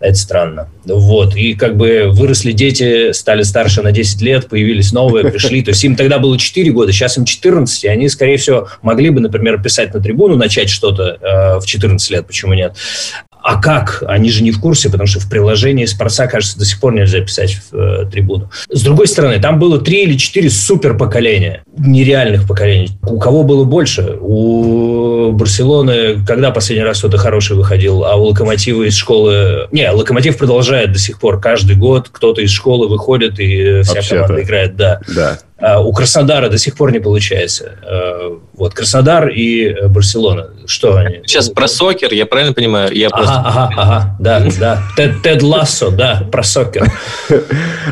[0.00, 0.68] Это странно.
[0.84, 1.34] Вот.
[1.34, 5.62] И как бы выросли дети, стали старше на 10 лет, появились новые, пришли.
[5.62, 9.10] То есть им тогда было 4 года, сейчас им 14, и они, скорее всего, могли
[9.10, 12.74] бы, например, писать на трибуну, начать что-то э, в 14 лет, почему нет?
[13.48, 14.04] А как?
[14.06, 17.20] Они же не в курсе, потому что в приложении Спорца, кажется, до сих пор нельзя
[17.20, 18.50] писать в э, трибуну.
[18.68, 22.90] С другой стороны, там было три или четыре супер поколения, нереальных поколений.
[23.04, 24.18] У кого было больше?
[24.20, 29.66] У Барселоны, когда последний раз кто-то хороший выходил, а у Локомотива из школы...
[29.72, 31.40] Не, Локомотив продолжает до сих пор.
[31.40, 34.14] Каждый год кто-то из школы выходит, и вся Вообще-то.
[34.24, 35.00] команда играет, да.
[35.08, 35.38] Да.
[35.60, 37.78] А у Краснодара до сих пор не получается.
[37.82, 40.50] А, вот Краснодар и э, Барселона.
[40.66, 41.20] Что они?
[41.26, 42.94] Сейчас про сокер, я правильно понимаю?
[42.94, 43.38] Я ага, просто...
[43.38, 44.82] ага, ага, да, да.
[44.96, 46.86] Тед, Тед Лассо, да, про сокер.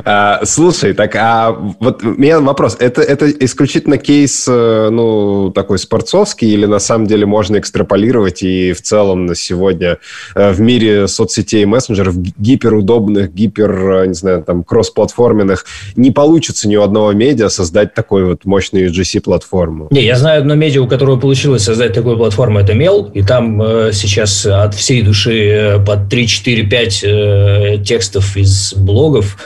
[0.04, 1.50] А, слушай, так, а
[1.80, 2.76] вот у меня вопрос.
[2.78, 8.72] Это, это исключительно кейс, э, ну, такой спортсовский, или на самом деле можно экстраполировать и
[8.72, 9.98] в целом на сегодня
[10.34, 15.64] э, в мире соцсетей и мессенджеров гиперудобных, гипер, не знаю, там, кроссплатформенных
[15.96, 19.88] не получится ни у одного медиа создать такой вот мощную UGC-платформу?
[19.90, 23.61] Не, я знаю одно медиа, у которого получилось создать такую платформу, это Мел, и там
[23.62, 29.38] э, сейчас от всей души э, под 3, 4, 5 э, текстов из блогов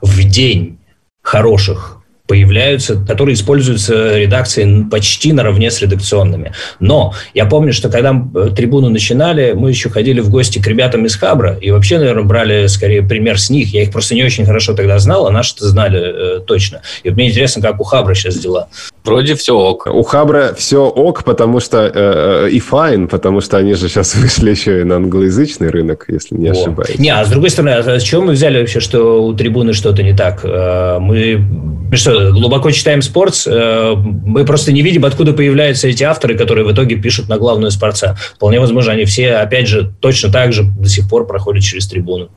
[0.00, 0.78] в день
[1.22, 1.97] хороших
[2.28, 6.52] появляются, которые используются редакцией почти наравне с редакционными.
[6.78, 11.06] Но я помню, что когда э, трибуну начинали, мы еще ходили в гости к ребятам
[11.06, 13.72] из Хабра, и вообще, наверное, брали скорее пример с них.
[13.72, 16.00] Я их просто не очень хорошо тогда знал, а наши-то знали
[16.36, 16.82] э, точно.
[17.02, 18.68] И вот мне интересно, как у Хабра сейчас дела.
[19.08, 19.86] Вроде все ок.
[19.86, 24.14] У Хабра все ок, потому что э, э и файн, потому что они же сейчас
[24.16, 26.52] вышли еще и на англоязычный рынок, если не О.
[26.52, 26.98] ошибаюсь.
[26.98, 30.02] Не, а с другой стороны, а с чего мы взяли вообще, что у трибуны что-то
[30.02, 30.44] не так?
[30.44, 31.44] Мы
[31.92, 36.72] что, глубоко читаем спорт, э, мы просто не видим, откуда появляются эти авторы, которые в
[36.72, 38.16] итоге пишут на главную спорца.
[38.36, 42.30] Вполне возможно, они все, опять же, точно так же до сих пор проходят через трибуну.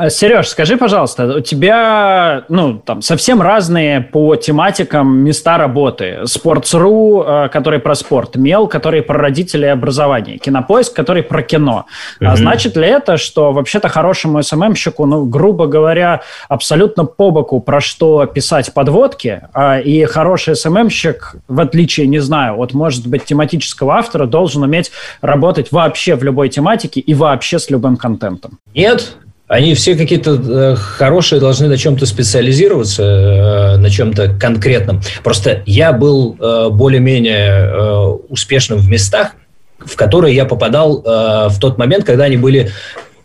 [0.00, 6.20] А, Сереж, скажи, пожалуйста, у тебя ну, там, совсем разные по тематикам места работы.
[6.22, 11.86] Sports.ru, э, который про спорт, Мел, который про родителей и образование, Кинопоиск, который про кино.
[12.20, 12.26] Mm-hmm.
[12.26, 17.80] А значит ли это, что вообще-то хорошему СММщику, ну, грубо говоря, абсолютно по боку про
[17.80, 23.96] что писать подводки, а, и хороший СММщик, в отличие, не знаю, от, может быть, тематического
[23.96, 24.92] автора, должен уметь
[25.22, 28.60] работать вообще в любой тематике и вообще с любым контентом?
[28.76, 29.16] Нет,
[29.48, 35.00] они все какие-то э, хорошие, должны на чем-то специализироваться, э, на чем-то конкретном.
[35.24, 39.32] Просто я был э, более-менее успешным в местах,
[39.78, 42.72] в которые я попадал в тот момент, когда они были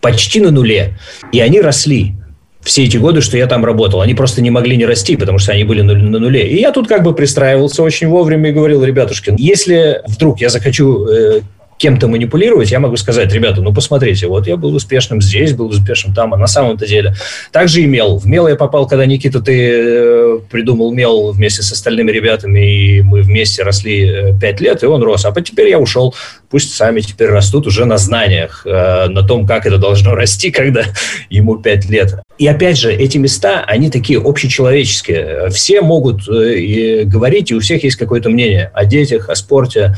[0.02, 0.98] почти на нуле,
[1.32, 2.14] и они росли
[2.62, 4.02] все эти годы, что я там работал.
[4.02, 6.48] Они просто не могли не расти, потому что они были на нуле.
[6.48, 11.08] И я тут как бы пристраивался очень вовремя и говорил, ребятушки, если вдруг я захочу
[11.78, 16.14] кем-то манипулировать, я могу сказать, ребята, ну посмотрите, вот я был успешным здесь, был успешным
[16.14, 17.16] там, а на самом-то деле.
[17.52, 18.18] Также и мел.
[18.18, 23.02] В мел я попал, когда Никита, ты э, придумал мел вместе с остальными ребятами, и
[23.02, 25.26] мы вместе росли э, пять лет, и он рос.
[25.26, 26.16] А теперь я ушел.
[26.50, 30.84] Пусть сами теперь растут уже на знаниях, э, на том, как это должно расти, когда
[31.30, 32.16] ему пять лет.
[32.38, 35.50] И опять же, эти места, они такие общечеловеческие.
[35.50, 39.96] Все могут говорить, и у всех есть какое-то мнение о детях, о спорте,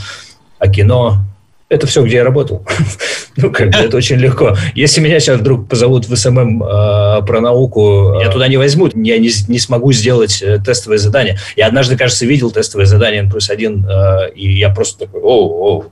[0.60, 1.26] о кино,
[1.68, 2.66] это все, где я работал.
[3.38, 4.56] ну, как бы это очень легко.
[4.76, 9.18] Если меня сейчас вдруг позовут в СММ э, про науку, я туда не возьмут, я
[9.18, 11.38] не, не смогу сделать э, тестовое задание.
[11.56, 15.50] Я однажды, кажется, видел тестовое задание N плюс один, э, и я просто такой, оу,
[15.50, 15.86] оу,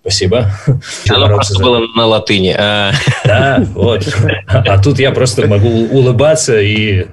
[0.00, 0.50] Спасибо.
[1.10, 1.62] Оно просто за...
[1.62, 2.54] было на латыни.
[2.58, 2.92] А...
[3.24, 4.08] Да, вот.
[4.48, 7.06] А тут я просто могу улыбаться и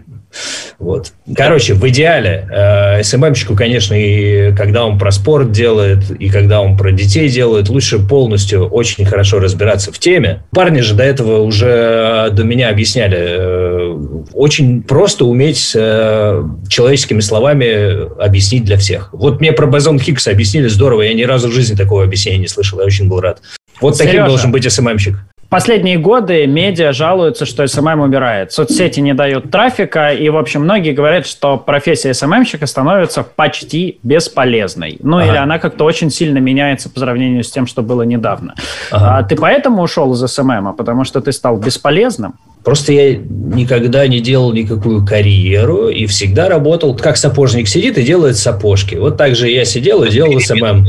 [0.80, 1.12] вот.
[1.36, 6.78] Короче, в идеале э, СММщику, конечно, и когда он про спорт делает, и когда он
[6.78, 10.44] про детей делает, лучше полностью очень хорошо разбираться в теме.
[10.52, 13.18] Парни же до этого уже до меня объясняли.
[13.20, 13.98] Э,
[14.34, 19.10] очень просто уметь э, человеческими словами объяснить для всех.
[19.12, 21.02] Вот мне про бозон Хиггса объяснили здорово.
[21.02, 22.80] Я ни разу в жизни такого объяснения не слышал.
[22.80, 23.42] Я очень был рад.
[23.82, 25.16] Вот Сережа, таким должен быть СММщик
[25.50, 28.52] последние годы медиа жалуются, что СММ умирает.
[28.52, 34.98] Соцсети не дают трафика, и, в общем, многие говорят, что профессия СММщика становится почти бесполезной.
[35.02, 35.28] Ну, ага.
[35.28, 38.56] или она как-то очень сильно меняется по сравнению с тем, что было недавно.
[38.92, 39.18] Ага.
[39.18, 42.36] А ты поэтому ушел из СММа, потому что ты стал бесполезным?
[42.64, 48.38] Просто я никогда не делал никакую карьеру и всегда работал, как сапожник сидит и делает
[48.38, 48.96] сапожки.
[48.96, 50.86] Вот так же я сидел и делал СММ.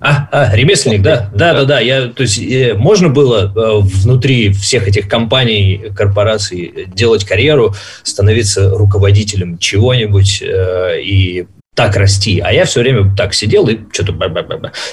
[0.00, 1.80] А, а, ремесленник, да, да, да, да.
[1.80, 8.70] Я, то есть э, можно было э, внутри всех этих компаний, корпораций делать карьеру, становиться
[8.70, 11.46] руководителем чего-нибудь э, и
[11.80, 12.40] так расти.
[12.40, 14.14] А я все время так сидел и что-то...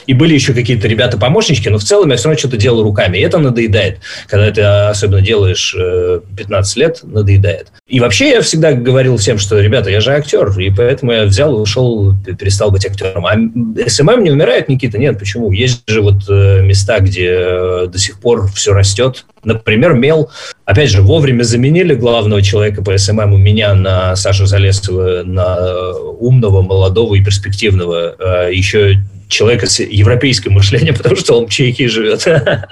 [0.05, 3.17] И были еще какие-то ребята-помощнички, но в целом я все равно что-то делал руками.
[3.17, 3.99] И это надоедает.
[4.27, 7.73] Когда ты особенно делаешь 15 лет, надоедает.
[7.87, 11.59] И вообще я всегда говорил всем, что, ребята, я же актер, и поэтому я взял
[11.59, 13.25] ушел, перестал быть актером.
[13.25, 13.33] А
[13.89, 14.97] СММ не умирает, Никита?
[14.97, 15.51] Нет, почему?
[15.51, 19.25] Есть же вот э, места, где э, до сих пор все растет.
[19.43, 20.29] Например, Мел.
[20.65, 25.93] Опять же, вовремя заменили главного человека по СММ у меня на Сашу Залесова, на э,
[26.19, 28.49] умного, молодого и перспективного.
[28.51, 28.97] Еще
[29.27, 32.25] человека с европейским мышлением, потому что он в Чехии живет.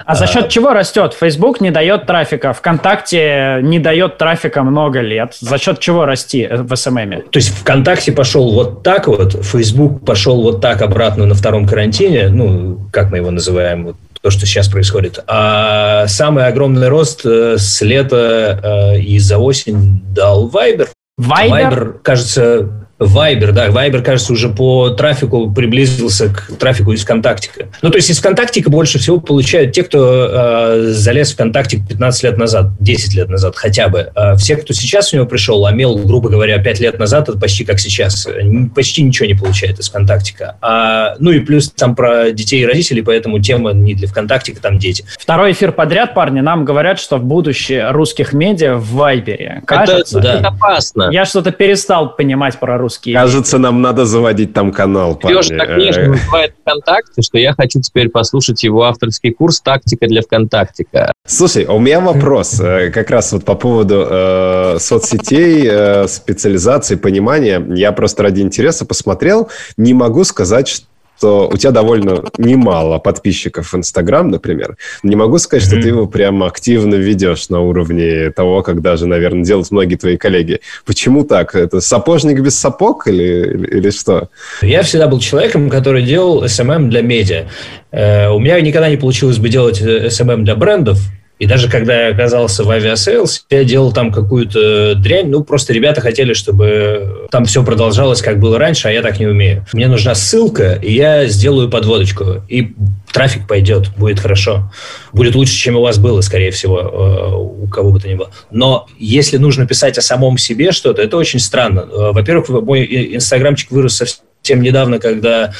[0.04, 1.14] А за счет чего растет?
[1.18, 5.36] Facebook не дает трафика, ВКонтакте не дает трафика много лет.
[5.40, 7.24] За счет чего расти в СММе?
[7.30, 12.28] То есть ВКонтакте пошел вот так вот, Facebook пошел вот так обратно на втором карантине,
[12.28, 15.22] ну, как мы его называем, вот то, что сейчас происходит.
[15.28, 20.88] А самый огромный рост э, с лета э, и за осень дал Viber.
[21.20, 21.50] Viber?
[21.50, 27.66] Viber, кажется, Вайбер, да, Вайбер, кажется, уже по трафику приблизился к трафику из ВКонтактика.
[27.82, 32.22] Ну, то есть из ВКонтактика больше всего получают те, кто э, залез в ВКонтактик 15
[32.24, 34.10] лет назад, 10 лет назад хотя бы.
[34.14, 37.64] А все, кто сейчас у него пришел, амел, грубо говоря, 5 лет назад, это почти
[37.66, 38.26] как сейчас.
[38.74, 40.56] Почти ничего не получает из ВКонтактика.
[40.62, 44.78] А, ну и плюс там про детей и родителей, поэтому тема не для ВКонтактика, там
[44.78, 45.04] дети.
[45.18, 49.62] Второй эфир подряд, парни, нам говорят, что в будущее русских медиа в Вайбере.
[49.66, 50.48] Кажется, это, да.
[50.48, 51.10] опасно.
[51.12, 53.14] Я что-то перестал понимать про русские.
[53.14, 55.18] Кажется, нам надо заводить там канал.
[55.24, 56.08] Леша так нежно э.
[56.08, 61.12] называет ВКонтакте, что я хочу теперь послушать его авторский курс «Тактика для ВКонтактика».
[61.26, 67.64] Слушай, у меня вопрос э, как раз вот по поводу э, соцсетей, э, специализации, понимания.
[67.74, 69.48] Я просто ради интереса посмотрел.
[69.76, 70.86] Не могу сказать, что
[71.18, 74.76] что у тебя довольно немало подписчиков в Инстаграм, например.
[75.02, 75.70] Не могу сказать, mm-hmm.
[75.70, 80.16] что ты его прямо активно ведешь на уровне того, как даже, наверное, делают многие твои
[80.16, 80.60] коллеги.
[80.84, 81.54] Почему так?
[81.54, 84.28] Это сапожник без сапог или, или что?
[84.62, 87.46] Я всегда был человеком, который делал SMM для медиа.
[87.90, 90.98] Э, у меня никогда не получилось бы делать SMM для брендов,
[91.38, 95.28] и даже когда я оказался в Aviasales, я делал там какую-то дрянь.
[95.28, 99.26] Ну, просто ребята хотели, чтобы там все продолжалось, как было раньше, а я так не
[99.26, 99.66] умею.
[99.74, 102.42] Мне нужна ссылка, и я сделаю подводочку.
[102.48, 102.72] И
[103.12, 104.72] трафик пойдет, будет хорошо.
[105.12, 108.30] Будет лучше, чем у вас было, скорее всего, э, у кого бы то ни было.
[108.50, 111.80] Но если нужно писать о самом себе что-то, это очень странно.
[111.80, 115.52] Э, во-первых, мой инстаграмчик вырос совсем тем недавно, когда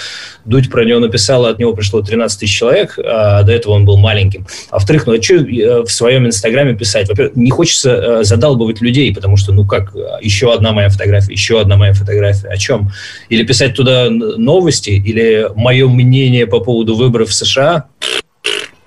[0.45, 3.97] Дудь про него написал, от него пришло 13 тысяч человек, а до этого он был
[3.97, 4.47] маленьким.
[4.71, 7.09] А во-вторых, ну а что э, в своем инстаграме писать?
[7.09, 11.61] Во-первых, не хочется э, задалбывать людей, потому что, ну как, еще одна моя фотография, еще
[11.61, 12.49] одна моя фотография.
[12.49, 12.93] О чем?
[13.29, 17.87] Или писать туда новости, или мое мнение по поводу выборов в США,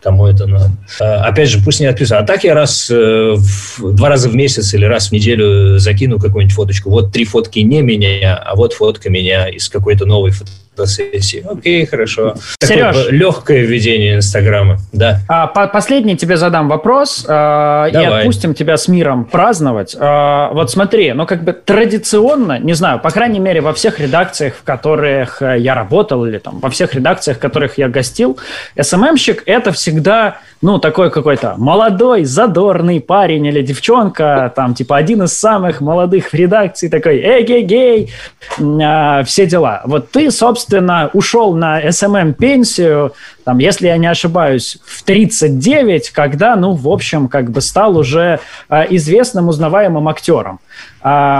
[0.01, 0.71] кому это надо.
[0.99, 2.23] А, опять же, пусть не отписывают.
[2.23, 6.19] А так я раз, э, в, два раза в месяц или раз в неделю закину
[6.19, 6.89] какую-нибудь фоточку.
[6.89, 11.45] Вот три фотки не меня, а вот фотка меня из какой-то новой фотографии фотосессии.
[11.49, 12.36] Окей, хорошо.
[12.61, 12.95] Сереж.
[12.95, 15.19] Такое легкое введение Инстаграма, да.
[15.27, 19.95] А, по последний тебе задам вопрос, э, и отпустим тебя с миром праздновать.
[19.99, 24.55] Э, вот смотри, ну как бы традиционно, не знаю, по крайней мере во всех редакциях,
[24.55, 28.38] в которых э, я работал, или там во всех редакциях, в которых я гостил,
[28.80, 35.34] СММщик это всегда, ну, такой какой-то молодой, задорный парень или девчонка, там, типа, один из
[35.34, 38.12] самых молодых в редакции, такой, эгей-гей,
[38.57, 39.82] э, все дела.
[39.86, 43.14] Вот ты, собственно, ушел на SMM-пенсию,
[43.45, 48.39] там, если я не ошибаюсь, в 39, когда, ну, в общем, как бы стал уже
[48.70, 50.60] э, известным, узнаваемым актером.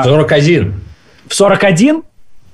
[0.06, 0.82] 41.
[1.28, 2.04] В 41?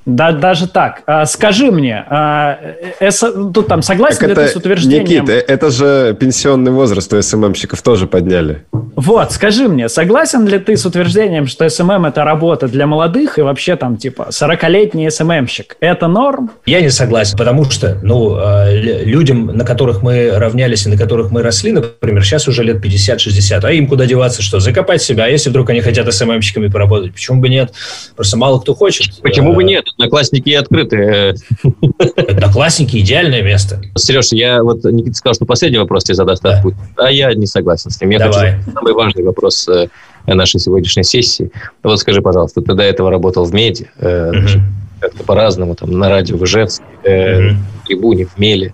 [0.06, 1.02] Да, даже так.
[1.08, 2.60] А, скажи мне, а,
[3.00, 3.10] э,
[3.54, 5.26] тут там согласен так ли это, ты с утверждением?
[5.26, 8.66] Никит, это же пенсионный возраст у СММщиков тоже подняли.
[8.72, 13.42] Вот, скажи мне, согласен ли ты с утверждением, что СММ– это работа для молодых и
[13.42, 15.76] вообще там типа 40-летний СММщик?
[15.80, 16.52] Это норм?
[16.68, 21.32] Я не согласен, потому что, ну, а, людям, на которых мы равнялись и на которых
[21.32, 24.60] мы росли, например, сейчас уже лет 50-60, а им куда деваться, что?
[24.60, 27.14] Закопать себя, а если вдруг они хотят СММщиками поработать?
[27.14, 27.74] Почему бы нет?
[28.16, 29.20] Просто мало кто хочет.
[29.22, 29.86] Почему бы нет?
[29.98, 31.36] Одноклассники открыты.
[32.18, 33.82] Одноклассники– идеальное место.
[33.96, 36.44] Сереж, я вот Никита сказал, что последний вопрос тебе задаст.
[36.44, 36.62] Да.
[36.98, 38.10] А я не согласен с ним.
[38.10, 38.58] Я Давай.
[38.58, 39.88] хочу самый важный вопрос э,
[40.28, 41.50] нашей сегодняшней сессии.
[41.82, 44.62] Вот скажи, пожалуйста, ты до этого работал в меди, угу.
[45.00, 47.58] как-то по-разному, там, на радио в Ижевске, угу.
[47.84, 48.74] в Трибуне, в Меле,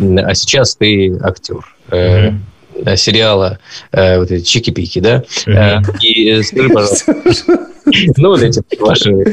[0.00, 1.60] а сейчас ты актер.
[1.88, 2.38] Угу
[2.96, 3.58] сериала
[3.92, 5.22] вот эти Чики-Пики, да?
[5.46, 5.98] Mm-hmm.
[6.00, 7.14] И скажи, пожалуйста,
[8.16, 9.24] Ну, вот эти ваши...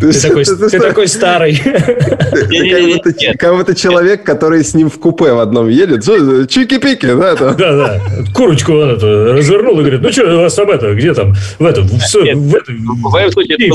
[0.00, 1.54] Ты такой старый.
[3.38, 6.02] Как будто человек, который с ним в купе в одном едет.
[6.02, 7.34] Чики-пики, да?
[7.34, 8.00] Да, да.
[8.34, 11.64] Курочку он это развернул и говорит, ну что у вас там это, где там, в
[11.64, 12.00] этом, в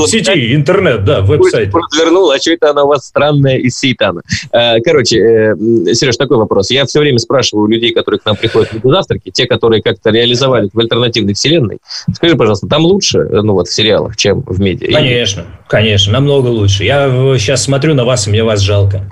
[0.06, 1.72] сети, интернет, да, веб-сайт.
[1.72, 4.22] Развернул, а что это она у вас странная из сейтана?
[4.52, 6.70] Э, короче, э, Сереж, такой вопрос.
[6.70, 10.10] Я все время спрашиваю у людей, которые к нам приходят на завтраки, те, которые как-то
[10.10, 11.78] реализовали в альтернативной вселенной,
[12.14, 14.92] скажи, пожалуйста, там лучше, ну вот в сериалах, чем в медиа?
[14.92, 16.84] Конечно, конечно, намного лучше.
[16.84, 19.06] Я сейчас смотрю на вас, и мне вас жалко.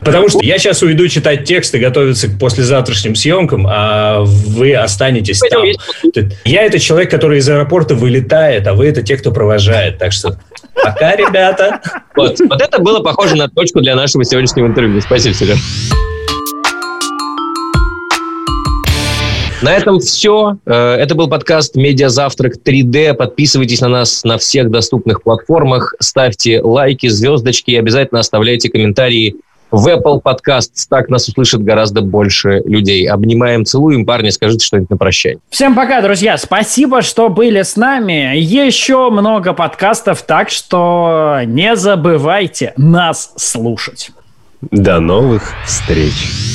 [0.00, 5.62] Потому что я сейчас уйду читать тексты, готовиться к послезавтрашним съемкам, а вы останетесь там.
[6.44, 9.98] Я это человек, который из аэропорта вылетает, а вы это те, кто провожает.
[9.98, 10.38] Так что
[10.74, 11.80] пока, ребята.
[12.16, 15.00] Вот, вот это было похоже на точку для нашего сегодняшнего интервью.
[15.00, 15.58] Спасибо, Сереж.
[19.62, 20.56] На этом все.
[20.66, 23.14] Э, это был подкаст «Медиазавтрак 3D».
[23.14, 29.36] Подписывайтесь на нас на всех доступных платформах, ставьте лайки, звездочки и обязательно оставляйте комментарии
[29.70, 30.86] в Apple Podcasts.
[30.88, 33.08] Так нас услышит гораздо больше людей.
[33.08, 34.04] Обнимаем, целуем.
[34.04, 35.38] Парни, скажите что-нибудь на прощание.
[35.48, 36.36] Всем пока, друзья.
[36.38, 38.36] Спасибо, что были с нами.
[38.36, 44.10] Еще много подкастов, так что не забывайте нас слушать.
[44.70, 46.52] До новых встреч.